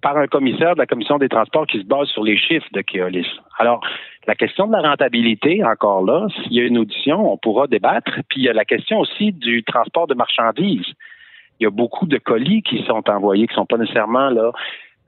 par 0.00 0.16
un 0.16 0.28
commissaire 0.28 0.74
de 0.74 0.78
la 0.78 0.86
Commission 0.86 1.18
des 1.18 1.28
transports 1.28 1.66
qui 1.66 1.80
se 1.80 1.84
base 1.84 2.06
sur 2.08 2.22
les 2.22 2.36
chiffres 2.36 2.68
de 2.72 2.80
Keolis. 2.80 3.26
Alors, 3.58 3.80
la 4.28 4.36
question 4.36 4.68
de 4.68 4.72
la 4.72 4.88
rentabilité, 4.88 5.64
encore 5.64 6.04
là, 6.04 6.28
s'il 6.28 6.52
y 6.52 6.60
a 6.60 6.64
une 6.64 6.78
audition, 6.78 7.32
on 7.32 7.36
pourra 7.36 7.66
débattre. 7.66 8.12
Puis 8.28 8.40
il 8.40 8.44
y 8.44 8.48
a 8.48 8.52
la 8.52 8.64
question 8.64 9.00
aussi 9.00 9.32
du 9.32 9.64
transport 9.64 10.06
de 10.06 10.14
marchandises. 10.14 10.86
Il 11.58 11.64
y 11.64 11.66
a 11.66 11.70
beaucoup 11.70 12.06
de 12.06 12.18
colis 12.18 12.62
qui 12.62 12.84
sont 12.84 13.08
envoyés, 13.08 13.46
qui 13.46 13.54
ne 13.54 13.56
sont 13.56 13.66
pas 13.66 13.78
nécessairement 13.78 14.30
là 14.30 14.52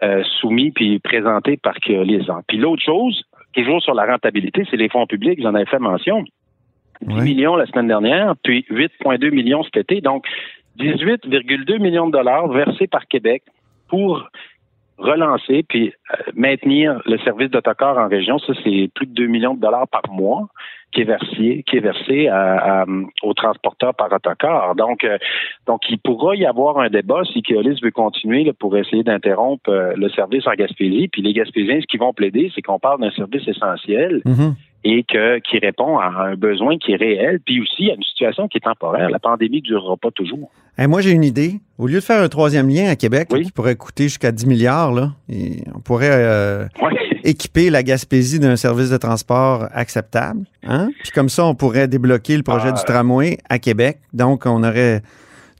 euh, 0.02 0.22
soumis 0.40 0.70
puis 0.70 0.98
présentés 0.98 1.56
par 1.56 1.74
Keolis. 1.74 2.26
hein. 2.28 2.42
Puis 2.48 2.56
l'autre 2.56 2.82
chose, 2.82 3.22
toujours 3.52 3.82
sur 3.82 3.94
la 3.94 4.06
rentabilité, 4.06 4.64
c'est 4.70 4.76
les 4.76 4.88
fonds 4.88 5.06
publics, 5.06 5.40
j'en 5.42 5.54
avais 5.54 5.66
fait 5.66 5.78
mention. 5.78 6.24
10 7.02 7.14
Ouais. 7.14 7.22
millions 7.22 7.56
la 7.56 7.66
semaine 7.66 7.88
dernière, 7.88 8.34
puis 8.42 8.66
8,2 8.70 9.30
millions 9.30 9.62
cet 9.62 9.76
été. 9.76 10.00
Donc, 10.00 10.26
18,2 10.78 11.78
millions 11.78 12.06
de 12.06 12.12
dollars 12.12 12.48
versés 12.48 12.86
par 12.86 13.06
Québec 13.06 13.42
pour 13.88 14.28
relancer 14.98 15.64
puis 15.68 15.92
euh, 16.12 16.16
maintenir 16.34 17.00
le 17.06 17.18
service 17.18 17.50
d'autocar 17.50 17.98
en 17.98 18.08
région. 18.08 18.38
Ça, 18.40 18.52
c'est 18.64 18.90
plus 18.94 19.06
de 19.06 19.14
2 19.14 19.26
millions 19.26 19.54
de 19.54 19.60
dollars 19.60 19.86
par 19.88 20.02
mois 20.10 20.48
qui 20.92 21.02
est 21.02 21.04
versé, 21.04 21.64
qui 21.68 21.76
est 21.76 21.80
versé 21.80 22.28
à- 22.28 22.80
à- 22.82 22.86
aux 23.22 23.34
transporteurs 23.34 23.94
par 23.94 24.10
autocar. 24.12 24.74
Donc, 24.74 25.04
euh, 25.04 25.18
donc, 25.66 25.82
il 25.90 25.98
pourra 25.98 26.34
y 26.34 26.46
avoir 26.46 26.78
un 26.78 26.88
débat 26.88 27.22
si 27.32 27.42
Keolis 27.42 27.78
veut 27.82 27.90
continuer 27.90 28.44
là, 28.44 28.52
pour 28.58 28.76
essayer 28.76 29.02
d'interrompre 29.02 29.68
euh, 29.70 29.92
le 29.96 30.08
service 30.08 30.46
en 30.46 30.52
Gaspésie. 30.54 31.08
Puis 31.08 31.20
les 31.22 31.32
Gaspésiens, 31.34 31.80
ce 31.80 31.86
qu'ils 31.86 32.00
vont 32.00 32.14
plaider, 32.14 32.50
c'est 32.54 32.62
qu'on 32.62 32.78
parle 32.78 33.00
d'un 33.00 33.10
service 33.10 33.46
essentiel 33.46 34.22
Mhm. 34.24 34.54
Et 34.84 35.02
que, 35.02 35.38
qui 35.40 35.58
répond 35.58 35.98
à 35.98 36.06
un 36.06 36.34
besoin 36.36 36.78
qui 36.78 36.92
est 36.92 36.96
réel, 36.96 37.40
puis 37.44 37.60
aussi 37.60 37.90
à 37.90 37.94
une 37.94 38.02
situation 38.02 38.46
qui 38.48 38.58
est 38.58 38.60
temporaire. 38.60 39.10
La 39.10 39.18
pandémie 39.18 39.58
ne 39.58 39.62
durera 39.62 39.96
pas 39.96 40.10
toujours. 40.10 40.50
Hey, 40.78 40.86
moi, 40.86 41.00
j'ai 41.00 41.10
une 41.10 41.24
idée. 41.24 41.60
Au 41.78 41.86
lieu 41.88 41.96
de 41.96 42.00
faire 42.00 42.22
un 42.22 42.28
troisième 42.28 42.68
lien 42.68 42.88
à 42.88 42.94
Québec, 42.96 43.28
Oui. 43.32 43.40
là, 43.40 43.44
qui 43.46 43.52
pourrait 43.52 43.74
coûter 43.76 44.04
jusqu'à 44.04 44.30
10 44.30 44.46
milliards, 44.46 44.92
là, 44.92 45.10
et 45.28 45.64
on 45.74 45.80
pourrait 45.80 46.08
euh, 46.12 46.64
Ouais. 46.80 46.92
équiper 47.24 47.70
la 47.70 47.82
Gaspésie 47.82 48.38
d'un 48.38 48.54
service 48.56 48.90
de 48.90 48.96
transport 48.96 49.66
acceptable. 49.72 50.44
Hein? 50.62 50.90
Puis 51.02 51.10
comme 51.10 51.28
ça, 51.28 51.44
on 51.44 51.54
pourrait 51.56 51.88
débloquer 51.88 52.36
le 52.36 52.44
projet 52.44 52.68
Ah. 52.68 52.72
du 52.78 52.84
tramway 52.84 53.38
à 53.50 53.58
Québec. 53.58 53.98
Donc, 54.12 54.46
on 54.46 54.62
aurait 54.62 55.02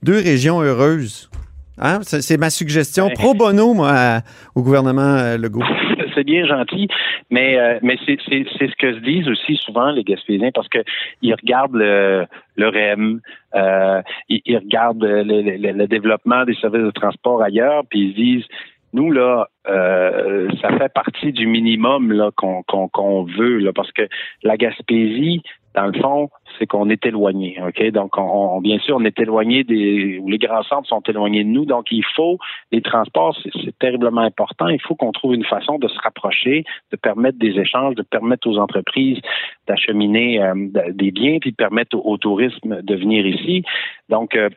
deux 0.01 0.17
régions 0.17 0.61
heureuses. 0.61 1.29
Hein? 1.77 1.99
C'est 2.03 2.37
ma 2.37 2.49
suggestion 2.49 3.09
pro 3.13 3.33
bono, 3.33 3.73
moi, 3.73 3.91
à- 3.93 4.21
au 4.55 4.61
gouvernement 4.63 5.01
euh, 5.01 5.37
Legault. 5.37 5.63
c'est 6.19 6.25
bien 6.25 6.45
gentil, 6.45 6.87
mais 7.29 7.57
euh, 7.57 7.79
mais 7.81 7.97
c'est 8.05 8.17
ce 8.27 8.75
que 8.75 8.93
se 8.93 8.99
disent 8.99 9.27
aussi 9.27 9.55
souvent 9.55 9.91
les 9.91 10.03
Gaspésiens 10.03 10.51
parce 10.53 10.67
que 10.67 10.79
ils 11.21 11.33
regardent 11.33 11.75
le 11.75 12.27
REM, 12.57 13.21
euh, 13.55 14.01
ils, 14.27 14.57
regardent 14.57 15.03
le, 15.03 15.85
développement 15.87 16.43
des 16.43 16.55
services 16.55 16.83
de 16.83 16.91
transport 16.91 17.41
ailleurs, 17.41 17.83
puis 17.89 17.99
ils 17.99 18.11
se 18.11 18.15
disent 18.15 18.45
nous 18.91 19.11
là, 19.11 19.47
euh, 19.67 20.49
ça 20.61 20.77
fait 20.77 20.91
partie 20.91 21.31
du 21.31 21.45
minimum 21.45 22.11
là 22.11 22.31
qu'on 22.35 22.63
qu'on 22.63 22.87
qu'on 22.87 23.23
veut 23.23 23.59
là 23.59 23.71
parce 23.73 23.91
que 23.91 24.07
la 24.43 24.57
Gaspésie, 24.57 25.41
dans 25.75 25.85
le 25.85 25.93
fond, 25.99 26.29
c'est 26.57 26.65
qu'on 26.65 26.89
est 26.89 27.05
éloigné. 27.05 27.57
Donc, 27.93 28.17
on, 28.17 28.21
on- 28.57 28.61
bien 28.61 28.79
sûr, 28.79 28.97
on 28.97 29.05
est 29.05 29.19
éloigné 29.19 29.63
des, 29.63 30.17
ou 30.19 30.27
les 30.29 30.37
grands 30.37 30.63
centres 30.63 30.87
sont 30.89 31.01
éloignés 31.01 31.43
de 31.43 31.49
nous. 31.49 31.65
Donc, 31.65 31.85
il 31.91 32.03
faut 32.15 32.37
les 32.71 32.81
transports, 32.81 33.37
c'est 33.43 33.77
terriblement 33.79 34.21
important. 34.21 34.67
Il 34.67 34.81
faut 34.81 34.95
qu'on 34.95 35.11
trouve 35.11 35.33
une 35.35 35.45
façon 35.45 35.77
de 35.77 35.87
se 35.87 35.99
rapprocher, 35.99 36.63
de 36.91 36.97
permettre 36.97 37.37
des 37.37 37.59
échanges, 37.59 37.95
de 37.95 38.01
permettre 38.01 38.47
aux 38.49 38.57
entreprises 38.57 39.19
d'acheminer 39.67 40.41
euh, 40.41 40.53
de- 40.55 40.91
des 40.91 41.11
biens, 41.11 41.37
puis 41.39 41.51
de 41.51 41.55
permettre 41.55 41.95
au, 41.97 42.13
au 42.13 42.17
tourisme 42.17 42.81
de 42.81 42.95
venir 42.95 43.25
ici. 43.25 43.63
Donc, 44.09 44.35
euh, 44.35 44.49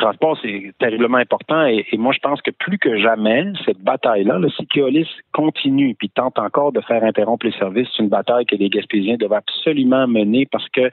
transport, 0.00 0.36
c'est 0.42 0.72
terriblement 0.78 1.18
important 1.18 1.64
et, 1.66 1.86
et 1.92 1.96
moi, 1.96 2.12
je 2.12 2.18
pense 2.18 2.40
que 2.42 2.50
plus 2.50 2.78
que 2.78 2.98
jamais, 2.98 3.44
cette 3.64 3.78
bataille-là, 3.80 4.38
le 4.38 4.48
si 4.50 4.66
Keolis 4.66 5.08
continue 5.32 5.94
puis 5.94 6.10
tente 6.10 6.38
encore 6.38 6.72
de 6.72 6.80
faire 6.80 7.04
interrompre 7.04 7.46
les 7.46 7.52
services, 7.52 7.88
c'est 7.96 8.02
une 8.02 8.08
bataille 8.08 8.46
que 8.46 8.56
les 8.56 8.68
Gaspésiens 8.68 9.16
doivent 9.16 9.34
absolument 9.34 10.06
mener 10.08 10.46
parce 10.50 10.68
que, 10.70 10.90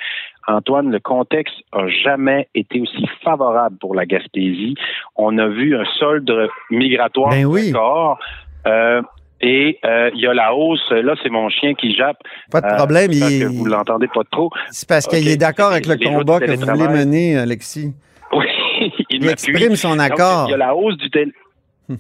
Antoine, 0.48 0.92
le 0.92 1.00
contexte 1.00 1.56
a 1.72 1.88
jamais 1.88 2.48
été 2.56 2.80
aussi 2.82 3.06
favorable 3.24 3.78
pour 3.80 3.96
la 3.96 4.06
Gaspésie. 4.06 4.76
On 5.16 5.38
a 5.38 5.48
vu 5.48 5.76
un 5.76 5.86
solde 6.00 6.32
migratoire 6.70 7.32
Ben 7.32 7.46
oui. 7.46 7.70
record. 7.70 8.20
Euh, 8.68 9.02
et 9.40 9.78
euh, 9.86 10.10
il 10.16 10.22
y 10.22 10.26
a 10.28 10.34
la 10.34 10.56
hausse, 10.56 10.90
là 10.90 11.14
c'est 11.22 11.30
mon 11.30 11.48
chien 11.50 11.76
qui 11.76 11.94
jappe. 11.96 12.18
Pas 12.52 12.60
de 12.62 12.66
Euh, 12.66 12.76
problème. 12.76 13.12
j'espère 13.12 13.30
il- 13.32 13.40
que 13.44 13.46
vous 13.58 13.66
l'entendez 13.66 14.08
pas 14.08 14.24
trop. 14.32 14.50
C'est 14.72 14.90
parce 14.90 15.06
qu'il 15.06 15.28
est 15.28 15.38
d'accord 15.38 15.72
avec 15.72 15.86
le 15.86 15.96
combat 15.96 16.40
que 16.40 16.52
vous 16.52 16.66
voulez 16.66 16.88
mener, 17.06 17.38
Alexis. 17.38 17.94
Il, 19.10 19.28
exprime 19.28 19.76
son 19.76 19.96
Donc, 19.96 20.12
accord. 20.12 20.46
il 20.48 20.52
y 20.52 20.54
a 20.54 20.58
la 20.58 20.76
hausse 20.76 20.98
du 20.98 21.10
il 21.90 21.98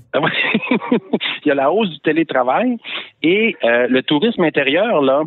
y 1.45 1.51
a 1.51 1.55
la 1.55 1.71
hausse 1.71 1.89
du 1.89 1.99
télétravail 1.99 2.77
et 3.23 3.55
euh, 3.63 3.87
le 3.89 4.03
tourisme 4.03 4.43
intérieur 4.43 5.01
là. 5.01 5.21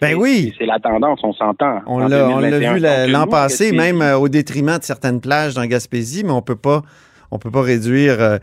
Ben 0.00 0.08
c'est- 0.08 0.14
oui. 0.14 0.54
c'est 0.58 0.66
la 0.66 0.78
tendance, 0.80 1.20
on 1.22 1.32
s'entend. 1.32 1.80
On 1.86 1.98
l'a, 1.98 2.28
on 2.28 2.38
l'a 2.40 2.50
2021. 2.50 3.06
vu 3.06 3.12
l'an 3.12 3.26
passé, 3.26 3.70
même 3.70 4.00
euh, 4.02 4.16
au 4.18 4.28
détriment 4.28 4.78
de 4.78 4.82
certaines 4.82 5.20
plages 5.20 5.54
dans 5.54 5.64
Gaspésie, 5.66 6.24
mais 6.24 6.32
on 6.32 6.42
peut 6.42 6.56
pas, 6.56 6.82
on 7.30 7.38
peut 7.38 7.50
pas 7.50 7.62
réduire 7.62 8.16
euh, 8.20 8.38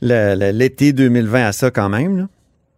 l'été 0.00 0.92
2020 0.92 1.46
à 1.46 1.52
ça 1.52 1.70
quand 1.70 1.88
même. 1.88 2.16
là. 2.18 2.24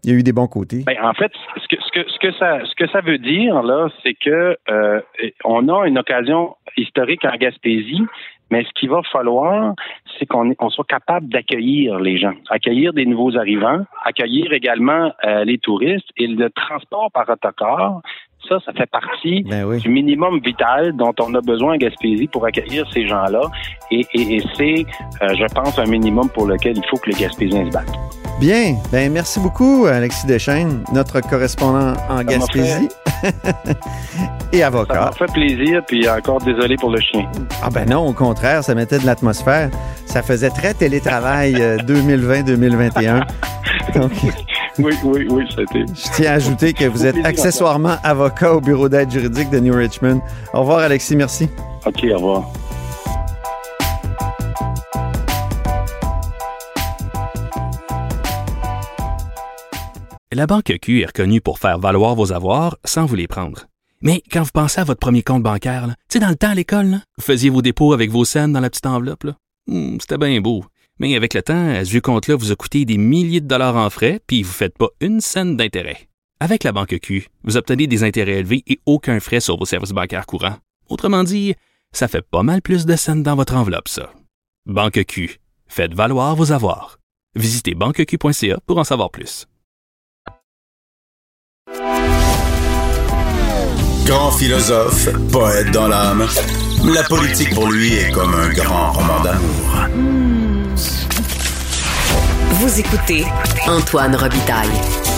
Il 0.04 0.12
y 0.12 0.14
a 0.14 0.18
eu 0.18 0.22
des 0.22 0.32
bons 0.32 0.46
côtés. 0.46 0.84
Ben, 0.86 0.96
en 1.02 1.14
fait, 1.14 1.32
ce 1.56 1.66
que, 1.74 1.82
ce 1.82 1.90
que, 1.90 2.08
ce 2.10 2.18
que 2.20 2.32
ça, 2.38 2.58
ce 2.64 2.74
que 2.76 2.88
ça 2.92 3.00
veut 3.00 3.18
dire, 3.18 3.60
là, 3.62 3.88
c'est 4.04 4.14
que 4.14 4.56
euh, 4.70 5.00
on 5.44 5.68
a 5.68 5.86
une 5.88 5.98
occasion 5.98 6.54
historique 6.76 7.24
en 7.24 7.36
Gaspésie, 7.36 8.02
mais 8.50 8.64
ce 8.64 8.70
qu'il 8.78 8.90
va 8.90 9.02
falloir, 9.10 9.74
c'est 10.18 10.26
qu'on 10.26 10.54
on 10.58 10.70
soit 10.70 10.86
capable 10.86 11.28
d'accueillir 11.28 11.98
les 11.98 12.18
gens, 12.18 12.34
accueillir 12.48 12.92
des 12.92 13.06
nouveaux 13.06 13.36
arrivants, 13.36 13.84
accueillir 14.04 14.52
également 14.52 15.12
euh, 15.24 15.44
les 15.44 15.58
touristes 15.58 16.10
et 16.16 16.26
le 16.26 16.50
transport 16.50 17.10
par 17.12 17.28
autocar. 17.28 18.00
Ça, 18.48 18.58
ça 18.64 18.72
fait 18.72 18.88
partie 18.90 19.42
Ben 19.48 19.64
oui. 19.64 19.78
du 19.78 19.88
minimum 19.88 20.40
vital 20.44 20.92
dont 20.96 21.12
on 21.20 21.34
a 21.34 21.40
besoin 21.40 21.74
en 21.74 21.76
Gaspésie 21.76 22.28
pour 22.28 22.44
accueillir 22.46 22.84
ces 22.92 23.06
gens-là. 23.08 23.40
Et, 23.90 24.06
et, 24.14 24.36
et 24.36 24.42
c'est, 24.56 24.84
euh, 25.22 25.34
je 25.38 25.54
pense, 25.54 25.78
un 25.78 25.86
minimum 25.86 26.28
pour 26.30 26.46
lequel 26.46 26.76
il 26.76 26.84
faut 26.88 26.96
que 26.96 27.10
les 27.10 27.16
Gaspésiens 27.16 27.64
se 27.66 27.70
battent. 27.70 27.92
Bien. 28.38 28.74
Ben 28.92 29.10
merci 29.10 29.40
beaucoup, 29.40 29.86
Alexis 29.86 30.26
Deschênes, 30.26 30.84
notre 30.92 31.20
correspondant 31.20 31.94
en 32.10 32.16
m'a 32.16 32.24
Gaspésie 32.24 32.88
et 34.52 34.58
Ça 34.58 34.66
avocat. 34.66 35.06
m'a 35.06 35.12
fait 35.12 35.32
plaisir, 35.32 35.82
puis 35.88 36.08
encore 36.08 36.40
désolé 36.42 36.76
pour 36.76 36.90
le 36.90 37.00
chien. 37.00 37.26
Ah 37.62 37.70
ben 37.72 37.88
non, 37.88 38.06
au 38.06 38.12
contraire, 38.12 38.62
ça 38.62 38.74
mettait 38.74 38.98
de 38.98 39.06
l'atmosphère. 39.06 39.70
Ça 40.04 40.22
faisait 40.22 40.50
très 40.50 40.74
télétravail 40.74 41.54
euh, 41.58 41.78
2020-2021. 41.78 43.22
Donc, 43.94 44.12
Oui, 44.78 44.92
oui, 45.04 45.26
oui, 45.30 45.44
c'était. 45.50 45.84
je 45.86 46.12
tiens 46.14 46.32
à 46.32 46.34
ajouter 46.34 46.72
que 46.74 46.84
vous 46.84 47.06
êtes 47.06 47.16
accessoirement 47.24 47.96
avocat 48.02 48.54
au 48.54 48.60
bureau 48.60 48.88
d'aide 48.88 49.10
juridique 49.10 49.48
de 49.50 49.58
New 49.58 49.74
Richmond. 49.74 50.20
Au 50.52 50.60
revoir, 50.60 50.80
Alexis. 50.80 51.16
Merci. 51.16 51.48
OK, 51.86 52.04
au 52.12 52.16
revoir. 52.16 52.44
La 60.32 60.46
Banque 60.46 60.76
Q 60.82 61.00
est 61.02 61.06
reconnue 61.06 61.40
pour 61.40 61.58
faire 61.58 61.78
valoir 61.78 62.14
vos 62.14 62.32
avoirs 62.32 62.76
sans 62.84 63.06
vous 63.06 63.14
les 63.14 63.26
prendre. 63.28 63.66
Mais 64.02 64.22
quand 64.30 64.42
vous 64.42 64.50
pensez 64.52 64.80
à 64.80 64.84
votre 64.84 65.00
premier 65.00 65.22
compte 65.22 65.42
bancaire, 65.42 65.86
là, 65.86 65.94
tu 66.10 66.14
sais, 66.14 66.18
dans 66.18 66.28
le 66.28 66.36
temps 66.36 66.50
à 66.50 66.54
l'école, 66.54 66.86
là, 66.86 66.98
vous 67.16 67.24
faisiez 67.24 67.48
vos 67.48 67.62
dépôts 67.62 67.92
avec 67.94 68.10
vos 68.10 68.24
scènes 68.24 68.52
dans 68.52 68.60
la 68.60 68.68
petite 68.68 68.86
enveloppe. 68.86 69.24
Hmm, 69.66 69.96
C'était 70.00 70.18
bien 70.18 70.38
beau. 70.40 70.64
Mais 70.98 71.14
avec 71.14 71.34
le 71.34 71.42
temps, 71.42 71.68
à 71.68 71.84
ce 71.84 71.98
compte-là 71.98 72.36
vous 72.36 72.52
a 72.52 72.56
coûté 72.56 72.84
des 72.84 72.96
milliers 72.96 73.40
de 73.40 73.46
dollars 73.46 73.76
en 73.76 73.90
frais, 73.90 74.20
puis 74.26 74.42
vous 74.42 74.50
ne 74.50 74.54
faites 74.54 74.78
pas 74.78 74.88
une 75.00 75.20
scène 75.20 75.56
d'intérêt. 75.56 76.08
Avec 76.40 76.64
la 76.64 76.72
Banque 76.72 76.98
Q, 77.00 77.28
vous 77.44 77.56
obtenez 77.56 77.86
des 77.86 78.04
intérêts 78.04 78.38
élevés 78.38 78.62
et 78.66 78.78
aucun 78.86 79.20
frais 79.20 79.40
sur 79.40 79.58
vos 79.58 79.64
services 79.64 79.92
bancaires 79.92 80.26
courants. 80.26 80.56
Autrement 80.88 81.24
dit, 81.24 81.54
ça 81.92 82.08
fait 82.08 82.22
pas 82.22 82.42
mal 82.42 82.62
plus 82.62 82.86
de 82.86 82.96
scènes 82.96 83.22
dans 83.22 83.36
votre 83.36 83.54
enveloppe, 83.54 83.88
ça. 83.88 84.10
Banque 84.66 85.04
Q. 85.04 85.38
Faites 85.66 85.94
valoir 85.94 86.36
vos 86.36 86.52
avoirs. 86.52 86.98
Visitez 87.34 87.74
banqueq.ca 87.74 88.58
pour 88.66 88.78
en 88.78 88.84
savoir 88.84 89.10
plus. 89.10 89.46
Grand 94.06 94.30
philosophe, 94.30 95.08
poète 95.32 95.72
dans 95.72 95.88
l'âme, 95.88 96.26
la 96.84 97.02
politique 97.02 97.52
pour 97.54 97.70
lui 97.70 97.94
est 97.94 98.12
comme 98.12 98.34
un 98.34 98.50
grand 98.50 98.92
roman 98.92 99.20
d'amour. 99.24 100.25
Vous 102.58 102.80
écoutez 102.80 103.26
Antoine 103.66 104.16
Robitaille, 104.16 104.70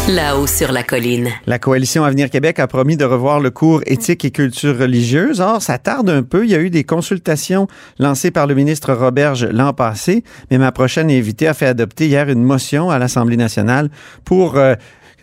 là-haut 0.08 0.48
sur 0.48 0.72
la 0.72 0.82
colline. 0.82 1.28
La 1.46 1.60
coalition 1.60 2.02
Avenir 2.02 2.30
Québec 2.30 2.58
a 2.58 2.66
promis 2.66 2.96
de 2.96 3.04
revoir 3.04 3.38
le 3.38 3.50
cours 3.50 3.80
éthique 3.86 4.24
et 4.24 4.32
culture 4.32 4.76
religieuse. 4.76 5.40
Or, 5.40 5.62
ça 5.62 5.78
tarde 5.78 6.10
un 6.10 6.24
peu. 6.24 6.44
Il 6.44 6.50
y 6.50 6.56
a 6.56 6.58
eu 6.58 6.68
des 6.68 6.82
consultations 6.82 7.68
lancées 8.00 8.32
par 8.32 8.48
le 8.48 8.56
ministre 8.56 8.92
Roberge 8.92 9.44
l'an 9.44 9.72
passé, 9.72 10.24
mais 10.50 10.58
ma 10.58 10.72
prochaine 10.72 11.12
invitée 11.12 11.46
a 11.46 11.54
fait 11.54 11.66
adopter 11.66 12.08
hier 12.08 12.28
une 12.28 12.42
motion 12.42 12.90
à 12.90 12.98
l'Assemblée 12.98 13.36
nationale 13.36 13.88
pour 14.24 14.56
euh, 14.56 14.74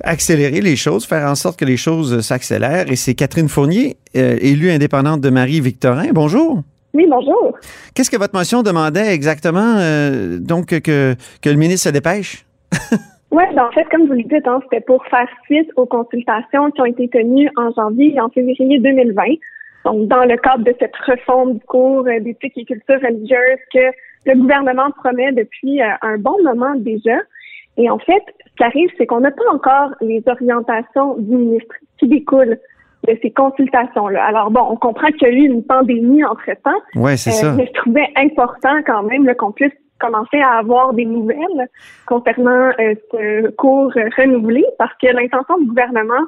accélérer 0.01 0.61
les 0.61 0.77
choses, 0.77 1.05
faire 1.05 1.29
en 1.29 1.35
sorte 1.35 1.59
que 1.59 1.65
les 1.65 1.75
choses 1.75 2.21
s'accélèrent. 2.21 2.89
Et 2.89 2.95
c'est 2.95 3.13
Catherine 3.13 3.49
Fournier, 3.49 3.97
euh, 4.15 4.37
élue 4.39 4.71
indépendante 4.71 5.19
de 5.19 5.29
Marie-Victorin. 5.29 6.13
Bonjour. 6.13 6.63
Oui, 6.95 7.07
bonjour. 7.09 7.57
Qu'est-ce 7.93 8.09
que 8.09 8.15
votre 8.17 8.33
motion 8.33 8.63
demandait 8.63 9.13
exactement, 9.13 9.75
euh, 9.79 10.39
donc, 10.39 10.67
que, 10.67 11.13
que 11.41 11.49
le 11.49 11.55
ministre 11.57 11.89
se 11.89 11.93
dépêche? 11.93 12.45
Oui, 13.31 13.43
ben 13.53 13.65
en 13.65 13.71
fait, 13.71 13.83
comme 13.91 14.05
vous 14.07 14.13
le 14.13 14.23
dites, 14.23 14.47
hein, 14.47 14.61
c'était 14.63 14.85
pour 14.85 15.05
faire 15.07 15.27
suite 15.43 15.69
aux 15.75 15.85
consultations 15.85 16.71
qui 16.71 16.79
ont 16.79 16.85
été 16.85 17.09
tenues 17.09 17.49
en 17.57 17.69
janvier 17.73 18.13
et 18.15 18.21
en 18.21 18.29
février 18.29 18.79
2020. 18.79 19.23
Donc, 19.83 20.07
dans 20.07 20.23
le 20.23 20.37
cadre 20.37 20.63
de 20.63 20.73
cette 20.79 20.95
refonte 21.05 21.55
du 21.55 21.59
cours 21.65 22.07
euh, 22.07 22.21
d'éthique 22.21 22.53
et 22.55 22.63
culture 22.63 23.01
religieuse 23.01 23.59
que 23.73 23.91
le 24.27 24.37
gouvernement 24.37 24.89
promet 24.91 25.33
depuis 25.33 25.81
euh, 25.81 25.87
un 26.01 26.17
bon 26.17 26.41
moment 26.45 26.75
déjà. 26.75 27.17
Et 27.75 27.89
en 27.89 27.99
fait, 27.99 28.23
ce 28.47 28.55
qui 28.55 28.63
arrive, 28.63 28.89
c'est 28.97 29.05
qu'on 29.05 29.19
n'a 29.19 29.31
pas 29.31 29.51
encore 29.51 29.89
les 29.99 30.23
orientations 30.27 31.17
du 31.17 31.35
ministre 31.35 31.75
qui 31.97 32.07
découlent 32.07 32.57
de 33.07 33.17
ces 33.21 33.31
consultations-là. 33.31 34.23
Alors 34.23 34.51
bon, 34.51 34.61
on 34.69 34.75
comprend 34.75 35.07
qu'il 35.07 35.27
y 35.27 35.31
a 35.31 35.33
eu 35.33 35.45
une 35.45 35.63
pandémie 35.63 36.23
entre-temps, 36.23 36.79
Oui, 36.95 37.17
c'est 37.17 37.31
Euh, 37.31 37.33
ça. 37.33 37.53
Mais 37.53 37.67
je 37.67 37.73
trouvais 37.73 38.07
important 38.15 38.81
quand 38.85 39.03
même 39.03 39.33
qu'on 39.35 39.51
puisse 39.51 39.73
commencer 39.99 40.39
à 40.39 40.57
avoir 40.59 40.93
des 40.93 41.05
nouvelles 41.05 41.69
concernant 42.05 42.69
euh, 42.79 42.95
ce 43.11 43.49
cours 43.51 43.91
renouvelé 44.17 44.65
parce 44.77 44.93
que 45.01 45.07
l'intention 45.07 45.57
du 45.59 45.67
gouvernement, 45.67 46.23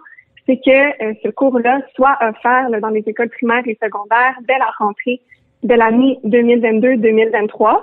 c'est 0.46 0.58
que 0.58 1.04
euh, 1.04 1.14
ce 1.24 1.30
cours-là 1.30 1.82
soit 1.96 2.18
offert 2.22 2.70
là, 2.70 2.80
dans 2.80 2.90
les 2.90 3.04
écoles 3.06 3.30
primaires 3.30 3.64
et 3.66 3.78
secondaires 3.82 4.38
dès 4.48 4.58
la 4.58 4.72
rentrée 4.80 5.20
de 5.64 5.74
l'année 5.74 6.20
2022-2023. 6.26 7.82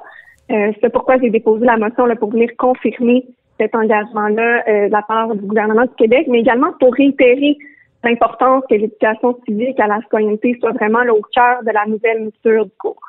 Euh, 0.51 0.73
c'est 0.81 0.93
pourquoi 0.93 1.19
j'ai 1.19 1.31
déposé 1.31 1.65
la 1.65 1.77
motion 1.77 2.07
là, 2.07 2.17
pour 2.17 2.31
venir 2.31 2.51
confirmer 2.57 3.25
cet 3.59 3.75
engagement-là 3.75 4.89
de 4.89 4.91
la 4.91 5.03
part 5.03 5.33
du 5.35 5.47
gouvernement 5.47 5.83
du 5.83 5.95
Québec, 5.97 6.27
mais 6.29 6.41
également 6.41 6.73
pour 6.81 6.93
réitérer 6.93 7.57
l'importance 8.05 8.65
que 8.69 8.75
l'éducation 8.75 9.39
civique 9.47 9.79
à 9.81 9.87
la 9.87 10.01
citoyenneté 10.03 10.57
soit 10.61 10.73
vraiment 10.73 11.03
là, 11.03 11.13
au 11.13 11.23
cœur 11.35 11.63
de 11.65 11.71
la 11.71 11.87
nouvelle 11.87 12.25
mouture 12.25 12.67
du 12.67 12.73
cours. 12.79 13.01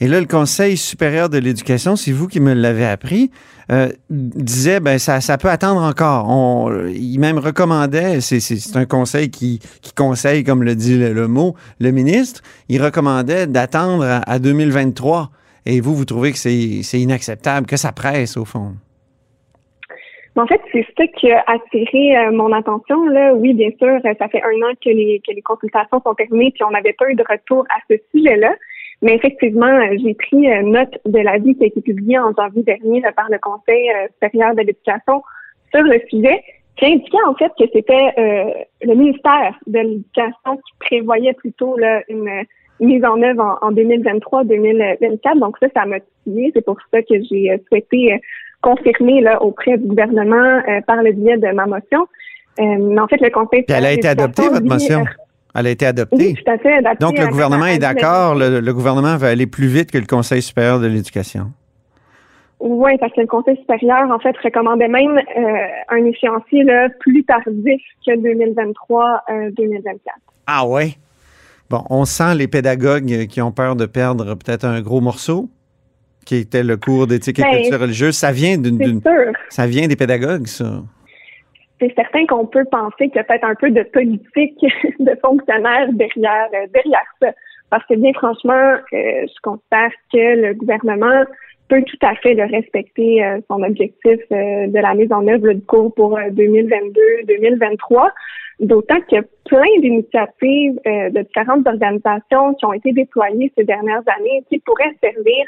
Et 0.00 0.08
là, 0.08 0.20
le 0.20 0.26
Conseil 0.26 0.76
supérieur 0.76 1.28
de 1.28 1.38
l'éducation, 1.38 1.94
c'est 1.94 2.12
vous 2.12 2.26
qui 2.26 2.40
me 2.40 2.54
l'avez 2.54 2.86
appris, 2.86 3.30
euh, 3.70 3.88
disait 4.08 4.80
ben 4.80 4.98
ça, 4.98 5.20
ça 5.20 5.38
peut 5.38 5.50
attendre 5.50 5.82
encore. 5.82 6.28
On, 6.28 6.86
il 6.88 7.18
même 7.18 7.38
recommandait, 7.38 8.20
c'est, 8.20 8.76
un 8.76 8.86
conseil 8.86 9.30
qui, 9.30 9.60
qui 9.82 9.92
conseille, 9.92 10.42
comme 10.42 10.64
le 10.64 10.74
dit 10.74 10.98
le, 10.98 11.28
mot, 11.28 11.54
le 11.78 11.90
ministre, 11.90 12.40
il 12.68 12.82
recommandait 12.82 13.46
d'attendre 13.46 14.04
à, 14.04 14.18
à 14.28 14.38
2023. 14.38 15.30
Et 15.66 15.80
vous, 15.80 15.94
vous 15.94 16.06
trouvez 16.06 16.32
que 16.32 16.38
c'est 16.38 17.00
inacceptable, 17.00 17.66
que 17.66 17.76
ça 17.76 17.92
presse 17.92 18.36
au 18.36 18.44
fond. 18.44 18.74
En 20.40 20.46
fait, 20.46 20.60
c'est 20.72 20.86
ça 20.96 21.06
qui 21.18 21.30
a 21.30 21.44
attiré 21.46 22.16
euh, 22.16 22.32
mon 22.32 22.50
attention. 22.52 23.04
Là. 23.04 23.34
Oui, 23.34 23.52
bien 23.52 23.68
sûr, 23.78 24.00
euh, 24.02 24.14
ça 24.18 24.28
fait 24.28 24.42
un 24.42 24.62
an 24.62 24.72
que 24.82 24.88
les, 24.88 25.20
que 25.26 25.34
les 25.34 25.42
consultations 25.42 26.00
sont 26.02 26.14
terminées, 26.14 26.50
puis 26.50 26.64
on 26.64 26.70
n'avait 26.70 26.94
pas 26.94 27.10
eu 27.10 27.14
de 27.14 27.24
retour 27.28 27.66
à 27.68 27.76
ce 27.90 27.96
sujet-là. 28.14 28.54
Mais 29.02 29.16
effectivement, 29.16 29.66
euh, 29.66 29.96
j'ai 30.02 30.14
pris 30.14 30.48
note 30.64 30.96
de 31.04 31.18
l'avis 31.18 31.54
qui 31.56 31.64
a 31.64 31.66
été 31.66 31.82
publié 31.82 32.18
en 32.18 32.32
janvier 32.32 32.62
dernier 32.62 33.02
par 33.14 33.28
le 33.28 33.38
Conseil 33.38 33.90
supérieur 34.14 34.54
de 34.54 34.62
l'éducation 34.62 35.22
sur 35.74 35.82
le 35.82 36.00
sujet, 36.08 36.42
qui 36.76 36.86
indiquait 36.86 37.24
en 37.26 37.34
fait 37.34 37.52
que 37.58 37.66
c'était 37.74 38.56
le 38.82 38.94
ministère 38.94 39.54
de 39.66 39.78
l'Éducation 39.78 40.56
qui 40.56 40.72
prévoyait 40.80 41.34
plutôt 41.34 41.76
là, 41.76 42.02
une 42.08 42.30
mise 42.80 43.04
en 43.04 43.20
œuvre 43.22 43.58
en, 43.60 43.72
2023-2024. 43.72 45.38
Donc 45.38 45.58
ça, 45.60 45.68
ça 45.74 45.84
m'a 45.84 46.00
titillé. 46.00 46.50
C'est 46.54 46.64
pour 46.64 46.78
ça 46.90 47.02
que 47.02 47.14
j'ai 47.30 47.60
souhaité 47.68 48.20
confirmée 48.62 49.20
là, 49.20 49.42
auprès 49.42 49.78
du 49.78 49.86
gouvernement 49.86 50.60
euh, 50.68 50.80
par 50.86 51.02
le 51.02 51.12
biais 51.12 51.36
de 51.36 51.52
ma 51.52 51.66
motion. 51.66 52.06
Euh, 52.58 52.96
en 52.98 53.06
fait, 53.08 53.20
le 53.20 53.30
Conseil... 53.30 53.62
Puis 53.62 53.76
elle 53.76 53.86
a 53.86 53.92
été 53.92 54.08
adoptée, 54.08 54.48
votre 54.48 54.66
motion? 54.66 55.04
Elle 55.54 55.66
a 55.66 55.70
été 55.70 55.86
adoptée. 55.86 56.16
Oui, 56.16 56.34
tout 56.34 56.50
à 56.50 56.58
fait. 56.58 56.82
Donc, 57.00 57.18
le 57.18 57.26
gouvernement 57.26 57.66
est 57.66 57.78
d'accord. 57.78 58.34
Le, 58.34 58.72
gouvernement 58.72 59.16
va 59.16 59.28
aller 59.28 59.46
plus 59.46 59.66
vite 59.66 59.90
que 59.90 59.98
le 59.98 60.06
Conseil 60.06 60.42
supérieur 60.42 60.78
de 60.78 60.86
l'éducation. 60.86 61.52
Oui, 62.60 62.92
parce 62.98 63.12
que 63.14 63.22
le 63.22 63.26
Conseil 63.26 63.56
supérieur, 63.56 64.10
en 64.10 64.18
fait, 64.18 64.36
recommandait 64.44 64.88
même 64.88 65.16
euh, 65.16 65.66
un 65.88 66.04
échéancier 66.04 66.62
là, 66.62 66.88
plus 67.00 67.24
tardif 67.24 67.80
que 68.06 68.12
2023-2024. 68.12 69.96
ah 70.46 70.66
oui? 70.66 70.96
Bon, 71.70 71.84
on 71.88 72.04
sent 72.04 72.34
les 72.34 72.48
pédagogues 72.48 73.26
qui 73.28 73.40
ont 73.40 73.52
peur 73.52 73.76
de 73.76 73.86
perdre 73.86 74.34
peut-être 74.34 74.64
un 74.64 74.82
gros 74.82 75.00
morceau 75.00 75.48
qui 76.30 76.36
était 76.36 76.62
le 76.62 76.76
cours 76.76 77.08
d'éthique 77.08 77.40
et 77.40 77.42
ben, 77.42 77.56
culture 77.56 77.80
religieuse, 77.80 78.14
ça 78.14 78.30
vient 78.30 78.56
d'une, 78.56 79.00
ça 79.48 79.66
vient 79.66 79.88
des 79.88 79.96
pédagogues, 79.96 80.46
ça. 80.46 80.84
C'est 81.80 81.92
certain 81.96 82.24
qu'on 82.26 82.46
peut 82.46 82.64
penser 82.70 83.08
qu'il 83.08 83.16
y 83.16 83.18
a 83.18 83.24
peut-être 83.24 83.42
un 83.42 83.56
peu 83.56 83.68
de 83.72 83.82
politique 83.82 84.60
de 85.00 85.12
fonctionnaires 85.20 85.88
derrière, 85.92 86.46
euh, 86.54 86.68
derrière 86.72 87.10
ça. 87.20 87.32
Parce 87.68 87.84
que 87.86 87.94
bien 87.94 88.12
franchement, 88.12 88.52
euh, 88.52 88.78
je 88.92 89.40
considère 89.42 89.90
que 90.12 90.46
le 90.46 90.54
gouvernement 90.54 91.24
peut 91.68 91.82
tout 91.82 91.98
à 92.06 92.14
fait 92.14 92.34
le 92.34 92.44
respecter 92.44 93.24
euh, 93.24 93.40
son 93.50 93.64
objectif 93.64 94.20
de 94.30 94.80
la 94.80 94.94
mise 94.94 95.10
en 95.12 95.26
œuvre 95.26 95.52
du 95.52 95.62
cours 95.62 95.92
pour 95.94 96.16
2022-2023. 96.16 98.10
D'autant 98.60 99.00
qu'il 99.08 99.18
y 99.18 99.20
a 99.20 99.24
plein 99.46 99.80
d'initiatives 99.80 100.78
de 100.84 101.22
différentes 101.22 101.66
organisations 101.66 102.54
qui 102.54 102.66
ont 102.66 102.72
été 102.72 102.92
déployées 102.92 103.50
ces 103.56 103.64
dernières 103.64 104.04
années 104.06 104.44
qui 104.48 104.60
pourraient 104.60 104.94
servir 105.02 105.44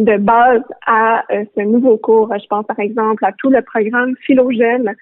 de 0.00 0.16
base 0.16 0.62
à 0.86 1.24
euh, 1.30 1.44
ce 1.54 1.62
nouveau 1.62 1.98
cours. 1.98 2.32
Je 2.40 2.46
pense 2.46 2.66
par 2.66 2.80
exemple 2.80 3.24
à 3.24 3.32
tout 3.32 3.50
le 3.50 3.60
programme 3.62 4.14
Philogène 4.22 4.94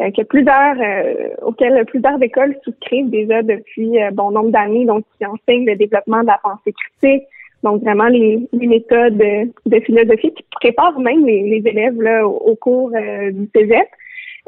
euh, 0.00 0.10
que 0.10 0.22
plusieurs 0.22 0.76
euh, 0.80 1.28
auquel 1.42 1.84
plusieurs 1.84 2.20
écoles 2.22 2.56
souscrivent 2.64 3.10
déjà 3.10 3.42
depuis 3.42 3.98
bon 4.12 4.30
nombre 4.30 4.50
d'années, 4.50 4.86
donc 4.86 5.04
qui 5.16 5.26
enseignent 5.26 5.66
le 5.66 5.76
développement 5.76 6.22
de 6.22 6.28
la 6.28 6.40
pensée 6.42 6.72
critique, 6.72 7.24
donc 7.62 7.82
vraiment 7.82 8.06
les, 8.06 8.48
méthodes 8.52 9.18
de, 9.18 9.80
philosophie 9.80 10.32
qui 10.32 10.44
préparent 10.52 10.98
même 10.98 11.26
les, 11.26 11.62
élèves 11.64 12.00
là, 12.00 12.26
au, 12.26 12.54
cours 12.56 12.90
du 12.90 13.48
cégep. 13.54 13.88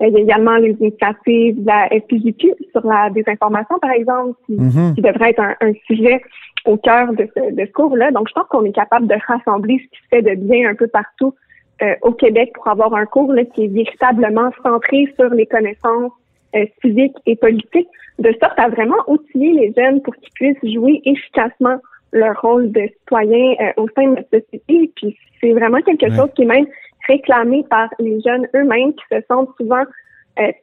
Il 0.00 0.12
y 0.12 0.16
a 0.16 0.20
également 0.20 0.56
les 0.56 0.76
initiatives 0.80 1.61
de 1.61 1.66
la 1.66 1.88
FPJQ 1.88 2.54
sur 2.70 2.87
la 2.87 3.11
désinformation, 3.11 3.78
par 3.80 3.90
exemple, 3.90 4.38
qui, 4.46 4.52
mm-hmm. 4.52 4.94
devrait 5.00 5.30
être 5.30 5.40
un, 5.40 5.54
un 5.61 5.72
sujet 5.87 6.22
au 6.66 6.76
cœur 6.76 7.12
de 7.12 7.28
ce, 7.37 7.54
de 7.54 7.72
cours-là. 7.72 8.11
Donc, 8.11 8.28
je 8.28 8.34
pense 8.34 8.46
qu'on 8.48 8.64
est 8.64 8.72
capable 8.72 9.06
de 9.06 9.16
rassembler 9.26 9.78
ce 9.78 9.96
qui 9.96 10.02
se 10.04 10.08
fait 10.11 10.22
de 10.22 10.34
bien 10.34 10.70
un 10.70 10.74
peu 10.74 10.87
partout 10.87 11.34
euh, 11.82 11.94
au 12.02 12.12
Québec 12.12 12.52
pour 12.54 12.68
avoir 12.68 12.94
un 12.94 13.06
cours 13.06 13.32
là, 13.32 13.44
qui 13.44 13.64
est 13.64 13.68
véritablement 13.68 14.50
centré 14.62 15.12
sur 15.18 15.30
les 15.30 15.46
connaissances 15.46 16.12
euh, 16.56 16.64
civiques 16.82 17.16
et 17.26 17.37
politiques, 17.37 17.88
de 18.18 18.34
sorte 18.40 18.58
à 18.58 18.68
vraiment 18.68 18.96
outiller 19.06 19.52
les 19.52 19.72
jeunes 19.76 20.02
pour 20.02 20.14
qu'ils 20.16 20.32
puissent 20.32 20.74
jouer 20.74 21.00
efficacement 21.04 21.78
leur 22.12 22.40
rôle 22.40 22.73
de 22.73 22.83
citoyen 23.01 23.55
euh, 23.61 23.73
au 23.83 23.88
sein 23.97 24.05
de 24.05 24.16
notre 24.16 24.31
société. 24.31 24.90
Puis 24.97 25.16
c'est 25.40 25.53
vraiment 25.53 25.81
quelque 25.83 26.11
chose 26.14 26.31
qui 26.35 26.42
est 26.42 26.47
même 26.47 26.66
réclamé 27.07 27.64
par 27.71 27.88
les 27.99 28.21
jeunes 28.21 28.47
eux-mêmes 28.55 28.92
qui 28.94 29.05
se 29.11 29.21
sentent 29.29 29.51
souvent 29.57 29.85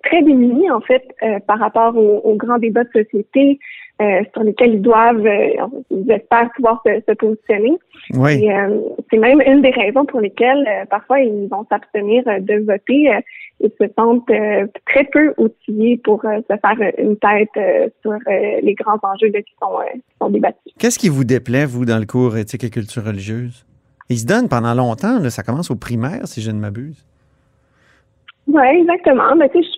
très 0.03 0.21
démunis 0.21 0.71
en 0.71 0.81
fait 0.81 1.03
par 1.47 1.59
rapport 1.59 1.95
aux, 1.97 2.35
grands 2.35 2.57
débats 2.57 2.83
de 2.83 3.03
société, 3.03 3.59
euh, 4.01 4.23
sur 4.33 4.43
lesquels 4.43 4.73
ils 4.73 4.81
doivent, 4.81 5.25
euh, 5.25 5.67
j'espère, 6.05 6.49
pouvoir 6.53 6.83
se, 6.85 7.13
positionner. 7.13 7.77
Oui. 8.13 8.51
Euh, 8.51 8.81
c'est 9.09 9.17
même 9.17 9.39
une 9.39 9.61
des 9.61 9.69
raisons 9.69 10.03
pour 10.03 10.19
lesquelles 10.19 10.67
parfois 10.89 11.21
ils 11.21 11.47
vont 11.47 11.65
s'abstenir 11.69 12.25
de 12.25 12.65
voter. 12.65 13.09
ils 13.61 13.71
se 13.79 13.85
sentent 13.97 14.29
très 14.85 15.05
peu 15.05 15.33
outillés 15.37 15.95
pour 16.03 16.21
se 16.23 16.57
faire 16.57 16.91
une 16.97 17.15
tête 17.15 17.95
sur 18.01 18.11
les 18.27 18.73
grands 18.73 18.99
enjeux 19.01 19.29
qui, 19.29 19.55
sont, 19.61 19.77
sont 20.21 20.29
débattus. 20.29 20.73
Qu'est-ce 20.77 20.99
qui 20.99 21.07
vous 21.07 21.23
déplaît, 21.23 21.65
vous, 21.65 21.85
dans 21.85 21.99
le 21.99 22.05
cours 22.05 22.35
éthique 22.35 22.65
et 22.65 22.69
culture 22.69 23.05
religieuse? 23.05 23.65
Il 24.09 24.17
se 24.17 24.25
donne 24.25 24.49
pendant 24.49 24.73
longtemps, 24.73 25.21
ça 25.29 25.41
commence 25.41 25.71
au 25.71 25.77
primaire, 25.77 26.27
si 26.27 26.41
je 26.41 26.51
ne 26.51 26.59
m'abuse. 26.59 27.05
Oui, 28.47 28.67
exactement. 28.81 29.35
Mais 29.35 29.49
tu 29.49 29.63
sais, 29.63 29.69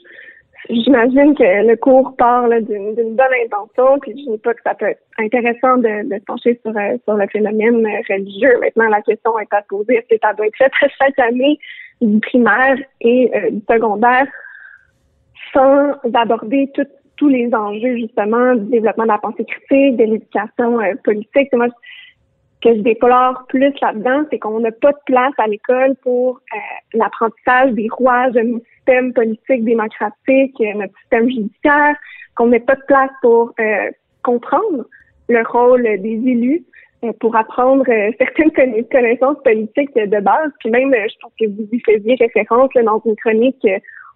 J'imagine 0.70 1.34
que 1.34 1.66
le 1.66 1.76
cours 1.78 2.16
parle 2.18 2.62
d'une 2.64 2.94
bonne 2.94 3.36
intention, 3.46 4.00
puis 4.02 4.12
je 4.12 4.32
dis 4.32 4.38
pas 4.40 4.54
que 4.54 4.62
ça 4.64 4.76
peut 4.76 4.88
être 4.88 5.02
intéressant 5.18 5.78
de, 5.78 6.10
de 6.10 6.22
pencher 6.26 6.60
sur, 6.62 6.76
euh, 6.76 6.98
sur 7.06 7.14
le 7.14 7.26
phénomène 7.28 7.88
religieux. 8.10 8.60
Maintenant, 8.60 8.90
la 8.90 9.02
question 9.02 9.40
est 9.40 9.54
à 9.54 9.62
poser, 9.62 9.96
est-ce 9.96 10.16
que 10.16 10.20
ça 10.22 10.34
doit 10.34 10.48
être 10.48 10.58
fait 10.58 10.72
chaque 11.00 11.20
année 11.20 11.58
du 12.02 12.20
primaire 12.20 12.78
et 13.00 13.32
euh, 13.34 13.52
du 13.52 13.62
secondaire 13.70 14.28
sans 15.54 15.94
aborder 16.14 16.70
tous 17.16 17.30
les 17.30 17.54
enjeux, 17.54 17.96
justement, 17.96 18.56
du 18.56 18.70
développement 18.70 19.06
de 19.06 19.10
la 19.10 19.20
pensée 19.20 19.46
critique, 19.46 19.96
de 19.96 20.04
l'éducation 20.04 20.82
euh, 20.82 20.96
politique? 21.06 21.50
Que 22.62 22.76
je 22.76 22.82
déplore 22.82 23.46
plus 23.50 23.74
là-dedans, 23.82 24.24
c'est 24.30 24.40
qu'on 24.40 24.60
n'a 24.60 24.72
pas 24.72 24.92
de 24.92 24.98
place 25.06 25.34
à 25.38 25.48
l'école 25.48 25.96
pour 26.02 26.42
l'apprentissage 26.94 27.72
des 27.74 27.88
rouages 27.90 28.34
de 28.34 28.62
système 28.88 29.14
politique 29.14 29.64
démocratique, 29.64 30.56
euh, 30.62 30.74
notre 30.76 30.98
système 31.02 31.30
judiciaire, 31.30 31.96
qu'on 32.36 32.48
n'ait 32.48 32.60
pas 32.60 32.76
de 32.76 32.84
place 32.88 33.12
pour 33.22 33.54
euh, 33.60 33.92
comprendre 34.24 34.86
le 35.30 35.44
rôle 35.48 35.84
des 35.84 36.22
élus, 36.26 36.64
euh, 37.04 37.12
pour 37.20 37.36
apprendre 37.36 37.86
certaines 38.18 38.52
connaissances 38.52 39.38
politiques 39.44 39.96
de 39.96 40.20
base. 40.20 40.52
Puis 40.60 40.70
même, 40.70 40.94
je 40.94 41.16
pense 41.22 41.32
que 41.40 41.46
vous 41.48 41.68
y 41.72 41.80
faisiez 41.80 42.16
référence 42.16 42.70
dans 42.76 43.02
une 43.06 43.16
chronique 43.18 43.68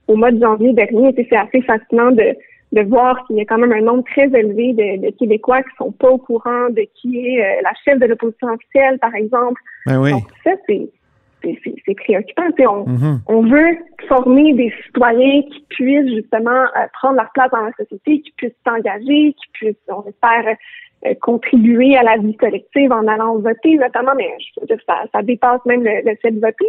au 0.07 0.15
mois 0.15 0.31
de 0.31 0.39
janvier 0.39 0.73
dernier. 0.73 1.13
C'est 1.15 1.35
assez 1.35 1.61
fascinant 1.61 2.11
de, 2.11 2.35
de 2.71 2.81
voir 2.81 3.25
qu'il 3.25 3.37
y 3.37 3.41
a 3.41 3.45
quand 3.45 3.57
même 3.57 3.73
un 3.73 3.81
nombre 3.81 4.03
très 4.05 4.27
élevé 4.27 4.73
de, 4.73 5.05
de 5.05 5.11
Québécois 5.17 5.61
qui 5.61 5.69
sont 5.77 5.91
pas 5.91 6.09
au 6.09 6.17
courant 6.17 6.69
de 6.69 6.87
qui 6.95 7.27
est 7.27 7.61
la 7.61 7.73
chef 7.83 7.99
de 7.99 8.05
l'opposition 8.05 8.47
officielle, 8.47 8.97
par 8.99 9.13
exemple. 9.15 9.61
Ben 9.85 10.01
oui. 10.01 10.11
Donc 10.11 10.23
ça, 10.43 10.51
c'est 10.67 10.89
c'est 11.85 11.95
préoccupant. 11.95 12.43
On, 12.59 12.85
mm-hmm. 12.85 13.17
on 13.27 13.41
veut 13.43 13.77
former 14.07 14.53
des 14.53 14.73
citoyens 14.85 15.41
qui 15.43 15.65
puissent 15.69 16.13
justement 16.13 16.51
euh, 16.51 16.87
prendre 16.93 17.15
leur 17.15 17.31
place 17.33 17.51
dans 17.51 17.61
la 17.61 17.71
société, 17.73 18.21
qui 18.21 18.31
puissent 18.37 18.51
s'engager, 18.65 19.33
qui 19.33 19.51
puissent, 19.53 19.75
on 19.87 20.03
espère, 20.07 20.55
euh, 21.05 21.13
contribuer 21.21 21.97
à 21.97 22.03
la 22.03 22.17
vie 22.17 22.35
collective 22.35 22.91
en 22.91 23.07
allant 23.07 23.37
voter, 23.37 23.75
notamment, 23.77 24.13
mais 24.15 24.29
je 24.39 24.61
veux 24.61 24.67
dire, 24.67 24.77
ça, 24.87 25.03
ça 25.11 25.21
dépasse 25.21 25.61
même 25.65 25.83
le, 25.83 26.15
fait 26.21 26.31
de 26.31 26.39
voter, 26.39 26.65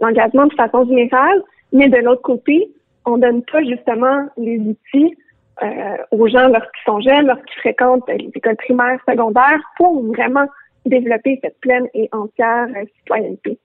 l'engagement 0.00 0.46
de 0.46 0.54
façon 0.54 0.86
générale. 0.86 1.42
Mais 1.72 1.88
de 1.88 1.98
l'autre 1.98 2.22
côté, 2.22 2.70
on 3.06 3.18
donne 3.18 3.42
pas 3.44 3.62
justement 3.62 4.26
les 4.36 4.58
outils 4.58 5.16
euh, 5.62 5.96
aux 6.10 6.28
gens 6.28 6.48
lorsqu'ils 6.48 6.84
sont 6.84 7.00
jeunes, 7.00 7.26
lorsqu'ils 7.26 7.60
fréquentent 7.60 8.08
les 8.08 8.30
écoles 8.34 8.56
primaires, 8.56 8.98
secondaires, 9.08 9.60
pour 9.78 10.04
vraiment 10.04 10.46
développer 10.84 11.38
cette 11.42 11.58
pleine 11.60 11.86
et 11.94 12.08
entière 12.12 12.66
citoyenneté. 12.98 13.58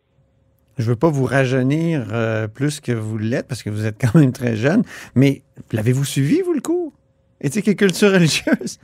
Je 0.78 0.90
veux 0.90 0.96
pas 0.96 1.10
vous 1.10 1.26
rajeunir 1.26 2.08
euh, 2.14 2.48
plus 2.48 2.80
que 2.80 2.92
vous 2.94 3.18
l'êtes 3.18 3.48
parce 3.48 3.62
que 3.62 3.70
vous 3.70 3.86
êtes 3.86 3.98
quand 4.00 4.18
même 4.18 4.32
très 4.32 4.56
jeune, 4.56 4.84
mais 5.16 5.42
l'avez-vous 5.74 6.06
suivi, 6.06 6.42
vous, 6.42 6.54
le 6.54 6.62
cours? 6.62 6.94
Éthique 7.42 7.68
et 7.68 7.76
culture 7.76 8.12
religieuse? 8.12 8.80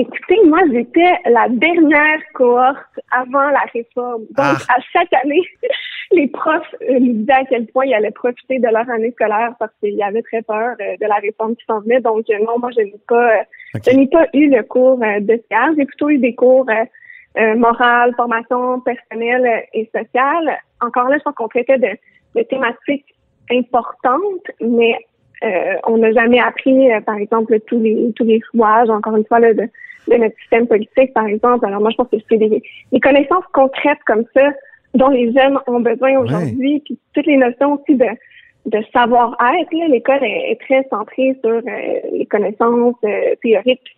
Écoutez, 0.00 0.38
moi, 0.44 0.60
j'étais 0.72 1.12
la 1.28 1.48
dernière 1.48 2.20
cohorte 2.32 3.00
avant 3.10 3.50
la 3.50 3.64
réforme. 3.74 4.22
Donc, 4.26 4.36
ah. 4.36 4.56
à 4.68 4.80
chaque 4.92 5.12
année, 5.24 5.42
les 6.12 6.28
profs 6.28 6.72
euh, 6.82 7.00
nous 7.00 7.14
disaient 7.14 7.32
à 7.32 7.44
quel 7.44 7.66
point 7.66 7.84
ils 7.84 7.94
allaient 7.94 8.12
profiter 8.12 8.60
de 8.60 8.68
leur 8.68 8.88
année 8.88 9.10
scolaire 9.10 9.54
parce 9.58 9.72
qu'ils 9.80 10.00
avaient 10.00 10.22
très 10.22 10.42
peur 10.42 10.76
euh, 10.80 10.96
de 11.00 11.04
la 11.04 11.16
réforme 11.16 11.56
qui 11.56 11.64
s'en 11.66 11.80
venait. 11.80 12.00
Donc, 12.00 12.26
non, 12.28 12.60
moi, 12.60 12.70
je 12.76 12.82
n'ai 12.82 12.94
pas, 13.08 13.42
je 13.74 13.90
n'ai 13.90 14.06
pas 14.06 14.26
eu 14.34 14.48
le 14.48 14.62
cours 14.62 14.98
de 14.98 15.42
sciences. 15.50 15.74
J'ai 15.76 15.84
plutôt 15.84 16.10
eu 16.10 16.18
des 16.18 16.36
cours 16.36 16.70
euh, 16.70 17.56
morale, 17.56 18.14
formation 18.14 18.78
personnelle 18.82 19.64
et 19.72 19.90
sociale. 19.92 20.60
Encore 20.80 21.08
là, 21.08 21.16
je 21.18 21.24
pense 21.24 21.34
qu'on 21.34 21.48
traitait 21.48 21.78
de, 21.78 22.42
thématiques 22.44 23.16
importantes, 23.50 24.46
mais 24.60 24.96
euh, 25.44 25.74
on 25.86 25.98
n'a 25.98 26.12
jamais 26.12 26.40
appris, 26.40 26.90
euh, 26.92 27.00
par 27.00 27.16
exemple, 27.16 27.58
tous 27.66 27.80
les 27.80 28.12
tous 28.16 28.24
les 28.24 28.40
rouages, 28.52 28.90
encore 28.90 29.16
une 29.16 29.24
fois, 29.24 29.40
là, 29.40 29.54
de, 29.54 29.62
de, 30.08 30.16
notre 30.16 30.36
système 30.40 30.66
politique, 30.66 31.12
par 31.14 31.26
exemple. 31.26 31.64
Alors 31.66 31.80
moi, 31.80 31.90
je 31.90 31.96
pense 31.96 32.08
que 32.08 32.16
c'est 32.28 32.36
des, 32.36 32.62
des, 32.92 33.00
connaissances 33.00 33.44
concrètes 33.52 33.98
comme 34.06 34.24
ça 34.34 34.50
dont 34.94 35.08
les 35.10 35.32
jeunes 35.32 35.58
ont 35.66 35.80
besoin 35.80 36.18
aujourd'hui, 36.18 36.80
puis 36.84 36.98
toutes 37.14 37.26
les 37.26 37.36
notions 37.36 37.74
aussi 37.74 37.94
de 37.94 38.06
de 38.66 38.78
savoir-être. 38.92 39.70
L'école 39.88 40.22
est, 40.22 40.52
est, 40.52 40.60
très 40.60 40.86
centrée 40.90 41.36
sur 41.42 41.50
euh, 41.50 41.60
les 42.12 42.26
connaissances 42.26 42.96
euh, 43.04 43.34
théoriques. 43.42 43.96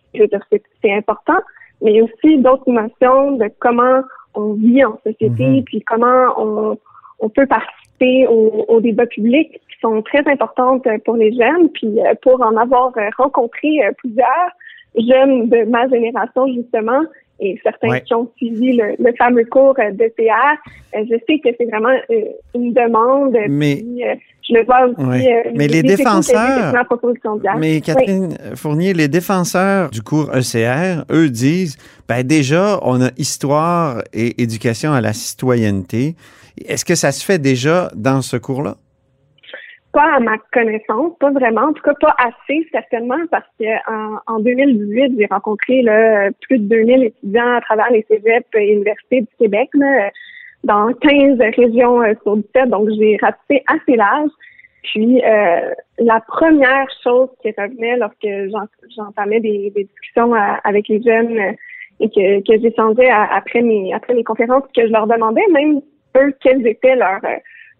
C'est 0.81 0.93
important, 0.93 1.39
mais 1.81 1.91
il 1.91 1.97
y 1.97 1.99
a 1.99 2.03
aussi 2.03 2.37
d'autres 2.37 2.69
notions 2.69 3.31
de 3.37 3.49
comment 3.59 4.01
on 4.33 4.53
vit 4.53 4.83
en 4.83 4.97
société, 5.03 5.45
Mhm. 5.45 5.63
puis 5.63 5.81
comment 5.81 6.33
on, 6.37 6.77
on 7.19 7.29
peut 7.29 7.47
participer 7.47 8.27
au, 8.27 8.65
au 8.67 8.81
débat 8.81 9.05
public, 9.05 9.61
sont 9.81 10.01
très 10.03 10.23
importantes 10.27 10.85
pour 11.05 11.15
les 11.15 11.31
jeunes. 11.33 11.69
Puis 11.73 11.99
euh, 11.99 12.13
pour 12.21 12.41
en 12.41 12.55
avoir 12.57 12.91
euh, 12.97 13.09
rencontré 13.17 13.67
euh, 13.85 13.91
plusieurs 13.97 14.49
jeunes 14.95 15.49
de 15.49 15.63
ma 15.69 15.87
génération, 15.87 16.47
justement, 16.53 17.01
et 17.43 17.59
certains 17.63 17.89
Ouais. 17.89 18.01
qui 18.01 18.13
ont 18.13 18.29
suivi 18.37 18.73
le, 18.77 18.95
le 18.99 19.13
fameux 19.17 19.45
cours 19.45 19.73
euh, 19.79 19.89
de 19.91 20.07
PR, 20.15 20.57
euh, 20.95 21.03
je 21.09 21.15
sais 21.27 21.39
que 21.39 21.49
c'est 21.57 21.65
vraiment 21.65 21.89
euh, 22.11 22.15
une 22.53 22.71
demande. 22.73 23.35
Mais- 23.49 23.77
puis, 23.77 24.03
euh, 24.07 24.13
je 24.47 24.53
le 24.55 24.65
vois 24.65 24.85
aussi. 24.87 25.01
Ouais. 25.03 25.43
euh, 25.47 25.51
Mais 25.55 25.67
les 25.67 25.81
défenseurs-. 25.81 26.73
Mais 27.57 27.81
Catherine 27.81 28.37
Fournier, 28.55 28.93
les 28.93 29.07
défenseurs 29.07 29.89
du 29.89 30.01
cours 30.03 30.29
ECR, 30.35 31.03
eux 31.11 31.29
disent, 31.29 31.77
ben 32.07 32.21
déjà, 32.23 32.79
on 32.83 33.01
a 33.01 33.09
histoire 33.17 34.03
et 34.13 34.41
éducation 34.41 34.91
à 34.93 35.01
la 35.01 35.13
citoyenneté. 35.13 36.15
Est-ce 36.67 36.85
que 36.85 36.95
ça 36.95 37.11
se 37.11 37.23
fait 37.25 37.39
déjà 37.39 37.89
dans 37.95 38.21
ce 38.21 38.37
cours-là? 38.37 38.75
Pas 39.93 40.15
à 40.15 40.19
ma 40.21 40.37
connaissance, 40.53 41.17
pas 41.19 41.31
vraiment. 41.31 41.63
En 41.63 41.73
tout 41.73 41.83
cas, 41.83 41.93
pas 41.99 42.15
assez, 42.17 42.65
certainement, 42.71 43.17
parce 43.29 43.47
que 43.59 43.65
en, 43.91 44.19
en 44.27 44.39
2018, 44.39 45.15
j'ai 45.19 45.25
rencontré 45.29 45.81
là, 45.81 46.29
plus 46.41 46.59
de 46.59 46.67
2000 46.69 47.03
étudiants 47.03 47.55
à 47.57 47.61
travers 47.61 47.91
les 47.91 48.05
cégeps 48.09 48.47
et 48.55 48.71
universités 48.73 49.21
du 49.21 49.27
Québec, 49.37 49.69
là, 49.73 50.09
dans 50.63 50.93
15 50.93 51.39
régions 51.57 52.01
euh, 52.03 52.13
sur 52.23 52.37
17, 52.37 52.69
donc 52.69 52.89
j'ai 52.97 53.17
ratissé 53.21 53.63
assez 53.67 53.95
large. 53.97 54.29
Puis, 54.83 55.21
euh, 55.25 55.73
la 55.99 56.21
première 56.21 56.87
chose 57.03 57.29
qui 57.41 57.49
revenait 57.57 57.97
lorsque 57.97 58.25
j'en- 58.51 58.67
j'entamais 58.95 59.39
des, 59.41 59.71
des 59.75 59.83
discussions 59.83 60.33
à- 60.33 60.59
avec 60.63 60.87
les 60.87 61.01
jeunes 61.01 61.37
euh, 61.37 61.51
et 61.99 62.09
que, 62.09 62.39
que 62.47 62.61
j'échangeais 62.61 63.09
à- 63.09 63.35
après 63.35 63.61
mes, 63.61 63.93
après 63.93 64.13
mes 64.13 64.23
conférences, 64.23 64.63
que 64.75 64.87
je 64.87 64.91
leur 64.91 65.05
demandais 65.05 65.45
même, 65.51 65.81
eux, 66.17 66.33
quelles 66.41 66.65
étaient 66.65 66.95
leurs... 66.95 67.19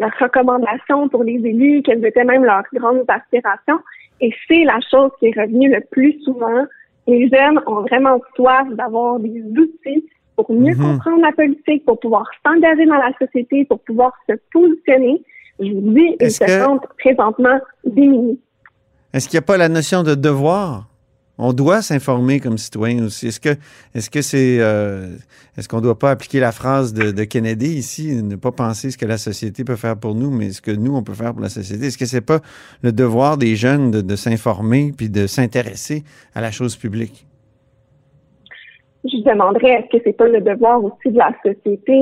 leurs 0.01 0.17
recommandations 0.19 1.07
pour 1.09 1.23
les 1.23 1.39
élus, 1.51 1.81
quelles 1.85 2.03
étaient 2.05 2.23
même 2.33 2.43
leurs 2.43 2.63
grandes 2.73 3.05
aspirations. 3.07 3.79
Et 4.19 4.31
c'est 4.47 4.63
la 4.65 4.79
chose 4.91 5.11
qui 5.19 5.27
est 5.27 5.39
revenue 5.39 5.69
le 5.69 5.81
plus 5.91 6.13
souvent. 6.23 6.61
Les 7.07 7.29
jeunes 7.29 7.59
ont 7.67 7.81
vraiment 7.81 8.19
soif 8.35 8.67
d'avoir 8.79 9.19
des 9.19 9.41
outils 9.57 10.03
pour 10.35 10.51
mieux 10.51 10.75
Mhm. 10.75 10.81
comprendre 10.87 11.21
la 11.21 11.31
politique, 11.31 11.85
pour 11.85 11.99
pouvoir 11.99 12.25
s'engager 12.45 12.85
dans 12.85 12.95
la 13.07 13.11
société, 13.21 13.65
pour 13.65 13.79
pouvoir 13.81 14.11
se 14.27 14.33
positionner. 14.51 15.21
Je 15.59 15.71
vous 15.71 15.93
dis, 15.93 16.15
ils 16.19 16.31
se 16.31 16.43
que- 16.43 16.59
sentent 16.63 16.87
présentement 16.99 17.59
démunis. 17.85 18.39
Est-ce 19.13 19.27
qu'il 19.29 19.37
n'y 19.37 19.43
a 19.43 19.45
pas 19.45 19.57
la 19.57 19.69
notion 19.69 20.03
de 20.03 20.15
devoir? 20.15 20.85
On 21.43 21.53
doit 21.53 21.81
s'informer 21.81 22.39
comme 22.39 22.59
citoyen 22.59 23.03
aussi. 23.03 23.25
Est-ce 23.25 23.39
que 23.39 23.49
est-ce 23.95 24.11
que 24.11 24.21
c'est 24.21 24.57
euh, 24.59 25.07
est-ce 25.57 25.67
qu'on 25.67 25.77
ne 25.77 25.81
doit 25.81 25.97
pas 25.97 26.11
appliquer 26.11 26.39
la 26.39 26.51
phrase 26.51 26.93
de, 26.93 27.23
Kennedy 27.23 27.65
ici, 27.65 28.15
ne 28.21 28.35
pas 28.35 28.51
penser 28.51 28.91
ce 28.91 28.97
que 28.97 29.07
la 29.07 29.17
société 29.17 29.63
peut 29.63 29.75
faire 29.75 29.97
pour 29.97 30.13
nous, 30.13 30.29
mais 30.29 30.51
ce 30.51 30.61
que 30.61 30.69
nous 30.69 30.95
on 30.95 31.01
peut 31.01 31.15
faire 31.15 31.33
pour 31.33 31.41
la 31.41 31.49
société? 31.49 31.87
Est-ce 31.87 31.97
que 31.97 32.05
c'est 32.05 32.25
pas 32.25 32.41
le 32.83 32.91
devoir 32.91 33.39
des 33.39 33.55
jeunes 33.55 33.89
de, 33.89 34.01
de 34.01 34.15
s'informer 34.15 34.91
puis 34.95 35.09
de 35.09 35.25
s'intéresser 35.25 36.03
à 36.35 36.41
la 36.41 36.51
chose 36.51 36.75
publique? 36.75 37.25
Je 39.03 39.17
demanderais, 39.23 39.79
est-ce 39.79 39.97
que 39.97 40.03
c'est 40.05 40.15
pas 40.15 40.27
le 40.27 40.41
devoir 40.41 40.83
aussi 40.83 41.09
de 41.09 41.17
la 41.17 41.33
société 41.43 41.99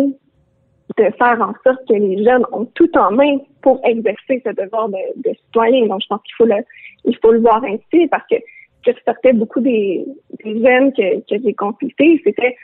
de 0.98 1.04
faire 1.18 1.40
en 1.40 1.54
sorte 1.64 1.80
que 1.88 1.94
les 1.94 2.26
jeunes 2.26 2.44
ont 2.52 2.66
tout 2.76 2.92
en 2.98 3.12
main 3.12 3.38
pour 3.62 3.80
exercer 3.86 4.42
ce 4.46 4.50
devoir 4.50 4.90
de, 4.90 4.98
de 5.30 5.34
citoyen? 5.46 5.88
Donc, 5.88 6.02
je 6.02 6.08
pense 6.10 6.22
qu'il 6.24 6.36
faut 6.38 6.46
le, 6.46 6.62
il 7.06 7.18
faut 7.22 7.32
le 7.32 7.40
voir 7.40 7.64
ainsi 7.64 8.06
parce 8.08 8.28
que 8.30 8.36
qui 8.84 8.92
ressortait 8.92 9.34
beaucoup 9.34 9.60
des, 9.60 10.06
des 10.44 10.54
jeunes 10.64 10.92
que, 10.94 11.20
que 11.22 11.42
j'ai 11.44 11.54
consultés, 11.54 12.22
c'était 12.24 12.56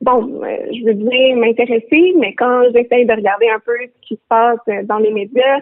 bon, 0.00 0.40
euh, 0.44 0.56
je 0.72 0.84
veux 0.86 0.94
bien 0.94 1.36
m'intéresser, 1.36 2.14
mais 2.18 2.34
quand 2.34 2.62
j'essaye 2.74 3.04
de 3.06 3.12
regarder 3.12 3.48
un 3.50 3.58
peu 3.58 3.72
ce 3.82 4.08
qui 4.08 4.14
se 4.14 4.20
passe 4.28 4.58
euh, 4.68 4.82
dans 4.84 4.98
les 4.98 5.10
médias, 5.10 5.58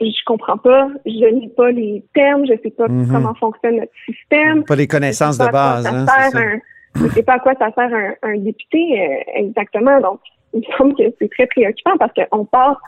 je 0.00 0.24
comprends 0.26 0.58
pas, 0.58 0.88
je 1.06 1.26
lis 1.34 1.48
pas 1.56 1.70
les 1.70 2.02
termes, 2.14 2.44
je 2.46 2.54
sais 2.62 2.70
pas 2.70 2.86
Mhm. 2.88 3.08
comment 3.12 3.34
fonctionne 3.34 3.76
notre 3.76 3.92
système. 4.04 4.64
Pas 4.64 4.76
les 4.76 4.86
connaissances 4.86 5.38
de 5.38 5.46
base, 5.50 5.86
hein, 5.86 6.06
ça. 6.06 6.38
un- 6.38 6.58
je 6.96 7.08
sais 7.08 7.22
pas 7.22 7.34
à 7.34 7.38
quoi 7.38 7.52
ça 7.58 7.70
sert 7.74 7.92
un, 7.94 8.12
un 8.22 8.38
député 8.38 8.78
euh, 9.00 9.16
exactement. 9.40 10.00
Donc, 10.00 10.20
il 10.54 10.60
me 10.60 10.64
semble 10.76 10.94
que 10.96 11.02
c'est 11.18 11.30
très 11.30 11.46
préoccupant 11.46 11.96
parce 11.98 12.12
qu'on 12.14 12.44
part 12.44 12.80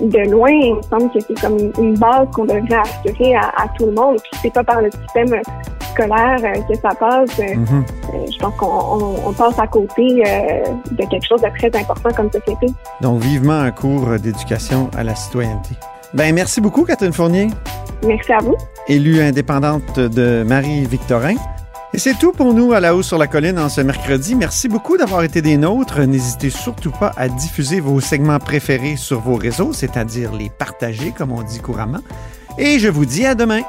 de 0.00 0.30
loin. 0.30 0.50
Il 0.50 0.74
me 0.76 0.82
semble 0.82 1.10
que 1.10 1.20
c'est 1.20 1.40
comme 1.40 1.58
une, 1.58 1.72
une 1.82 1.98
base 1.98 2.28
qu'on 2.34 2.44
devrait 2.44 2.76
assurer 2.76 3.34
à, 3.36 3.48
à 3.56 3.68
tout 3.78 3.86
le 3.86 3.92
monde. 3.92 4.16
Puis 4.20 4.30
c'est 4.42 4.52
pas 4.52 4.62
par 4.64 4.82
le 4.82 4.90
système 4.90 5.40
scolaire 5.96 6.38
euh, 6.44 6.60
que 6.68 6.78
ça 6.80 6.90
passe. 6.94 7.38
Euh, 7.38 7.54
Mhm. 7.56 7.84
euh, 8.14 8.26
je 8.32 8.38
pense 8.38 8.54
qu'on 8.56 8.66
on, 8.66 9.28
on 9.28 9.32
passe 9.32 9.58
à 9.58 9.66
côté 9.66 10.04
de 10.90 11.04
quelque 11.10 11.26
chose 11.26 11.40
de 11.40 11.48
très 11.58 11.78
important 11.80 12.10
comme 12.16 12.30
société. 12.30 12.66
Donc 13.00 13.20
vivement 13.22 13.58
un 13.60 13.70
cours 13.70 14.18
d'éducation 14.18 14.90
à 14.96 15.02
la 15.04 15.14
citoyenneté. 15.14 15.70
Ben 16.14 16.34
merci 16.34 16.60
beaucoup 16.60 16.84
Catherine 16.84 17.12
Fournier. 17.12 17.48
Merci 18.06 18.32
à 18.32 18.38
vous. 18.38 18.56
élue 18.88 19.20
indépendante 19.20 19.98
de 19.98 20.44
Marie-Victorin. 20.46 21.34
Et 21.94 21.98
c'est 21.98 22.14
tout 22.18 22.32
pour 22.32 22.52
nous 22.52 22.72
à 22.74 22.80
la 22.80 22.94
hausse 22.94 23.06
sur 23.06 23.16
la 23.18 23.26
colline 23.26 23.58
en 23.58 23.68
ce 23.70 23.80
mercredi. 23.80 24.34
Merci 24.34 24.68
beaucoup 24.68 24.96
d'avoir 24.98 25.22
été 25.22 25.40
des 25.40 25.56
nôtres. 25.56 26.00
N'hésitez 26.00 26.50
surtout 26.50 26.90
pas 26.90 27.12
à 27.16 27.28
diffuser 27.28 27.80
vos 27.80 28.00
segments 28.00 28.38
préférés 28.38 28.96
sur 28.96 29.20
vos 29.20 29.36
réseaux, 29.36 29.72
c'est-à-dire 29.72 30.32
les 30.34 30.50
partager, 30.50 31.12
comme 31.16 31.32
on 31.32 31.42
dit 31.42 31.60
couramment. 31.60 32.00
Et 32.58 32.78
je 32.78 32.88
vous 32.88 33.06
dis 33.06 33.24
à 33.26 33.34
demain. 33.34 33.62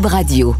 Radio. 0.00 0.56